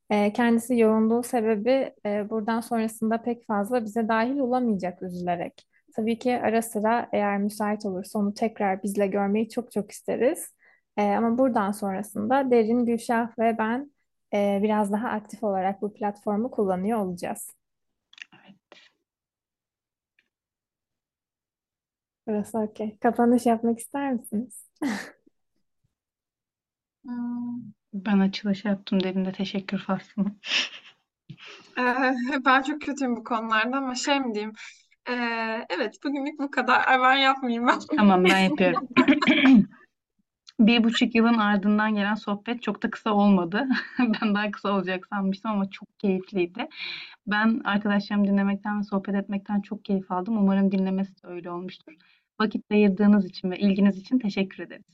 E, 0.09 0.33
kendisi 0.33 0.77
yoğunluğu 0.77 1.23
sebebi 1.23 1.93
e, 2.05 2.29
buradan 2.29 2.61
sonrasında 2.61 3.21
pek 3.21 3.47
fazla 3.47 3.85
bize 3.85 4.07
dahil 4.07 4.39
olamayacak 4.39 5.03
üzülerek. 5.03 5.67
Tabii 5.95 6.19
ki 6.19 6.39
ara 6.43 6.61
sıra 6.61 7.09
eğer 7.13 7.37
müsait 7.37 7.85
olursa 7.85 8.19
onu 8.19 8.33
tekrar 8.33 8.83
bizle 8.83 9.07
görmeyi 9.07 9.49
çok 9.49 9.71
çok 9.71 9.91
isteriz. 9.91 10.53
E, 10.97 11.03
ama 11.03 11.37
buradan 11.37 11.71
sonrasında 11.71 12.51
Derin, 12.51 12.85
Gülşah 12.85 13.39
ve 13.39 13.57
ben 13.57 13.91
e, 14.33 14.59
biraz 14.63 14.91
daha 14.91 15.09
aktif 15.09 15.43
olarak 15.43 15.81
bu 15.81 15.93
platformu 15.93 16.51
kullanıyor 16.51 16.99
olacağız. 16.99 17.49
Burası 22.27 22.57
okey. 22.59 22.97
Kapanış 22.99 23.45
yapmak 23.45 23.79
ister 23.79 24.13
misiniz? 24.13 24.69
Hmm. 27.03 27.61
Ben 27.93 28.19
açılış 28.19 28.65
yaptım 28.65 29.03
dedim 29.03 29.25
de 29.25 29.31
teşekkür 29.31 29.77
faslını. 29.77 30.31
Ee, 31.77 32.13
ben 32.45 32.61
çok 32.61 32.81
kötüyüm 32.81 33.15
bu 33.15 33.23
konularda 33.23 33.77
ama 33.77 33.95
şey 33.95 34.19
mi 34.19 34.33
diyeyim? 34.33 34.53
Ee, 35.09 35.65
evet 35.69 35.95
bugünlük 36.03 36.39
bu 36.39 36.51
kadar. 36.51 36.87
Ay, 36.87 36.99
ben 36.99 37.15
yapmayayım 37.15 37.67
ben. 37.67 37.79
Tamam 37.97 38.23
ben 38.23 38.37
yapıyorum. 38.37 38.87
Bir 40.67 40.83
buçuk 40.83 41.15
yılın 41.15 41.37
ardından 41.37 41.95
gelen 41.95 42.15
sohbet 42.15 42.61
çok 42.61 42.83
da 42.83 42.89
kısa 42.89 43.13
olmadı. 43.13 43.67
Ben 43.99 44.35
daha 44.35 44.51
kısa 44.51 44.71
olacak 44.73 45.07
sanmıştım 45.09 45.51
ama 45.51 45.69
çok 45.69 45.99
keyifliydi. 45.99 46.67
Ben 47.27 47.61
arkadaşlarımı 47.63 48.27
dinlemekten 48.27 48.79
ve 48.79 48.83
sohbet 48.83 49.15
etmekten 49.15 49.61
çok 49.61 49.85
keyif 49.85 50.11
aldım. 50.11 50.37
Umarım 50.37 50.71
dinlemesi 50.71 51.23
de 51.23 51.27
öyle 51.27 51.51
olmuştur. 51.51 51.93
Vakit 52.41 52.71
ayırdığınız 52.71 53.25
için 53.25 53.51
ve 53.51 53.57
ilginiz 53.59 53.97
için 53.97 54.19
teşekkür 54.19 54.63
ederiz. 54.63 54.85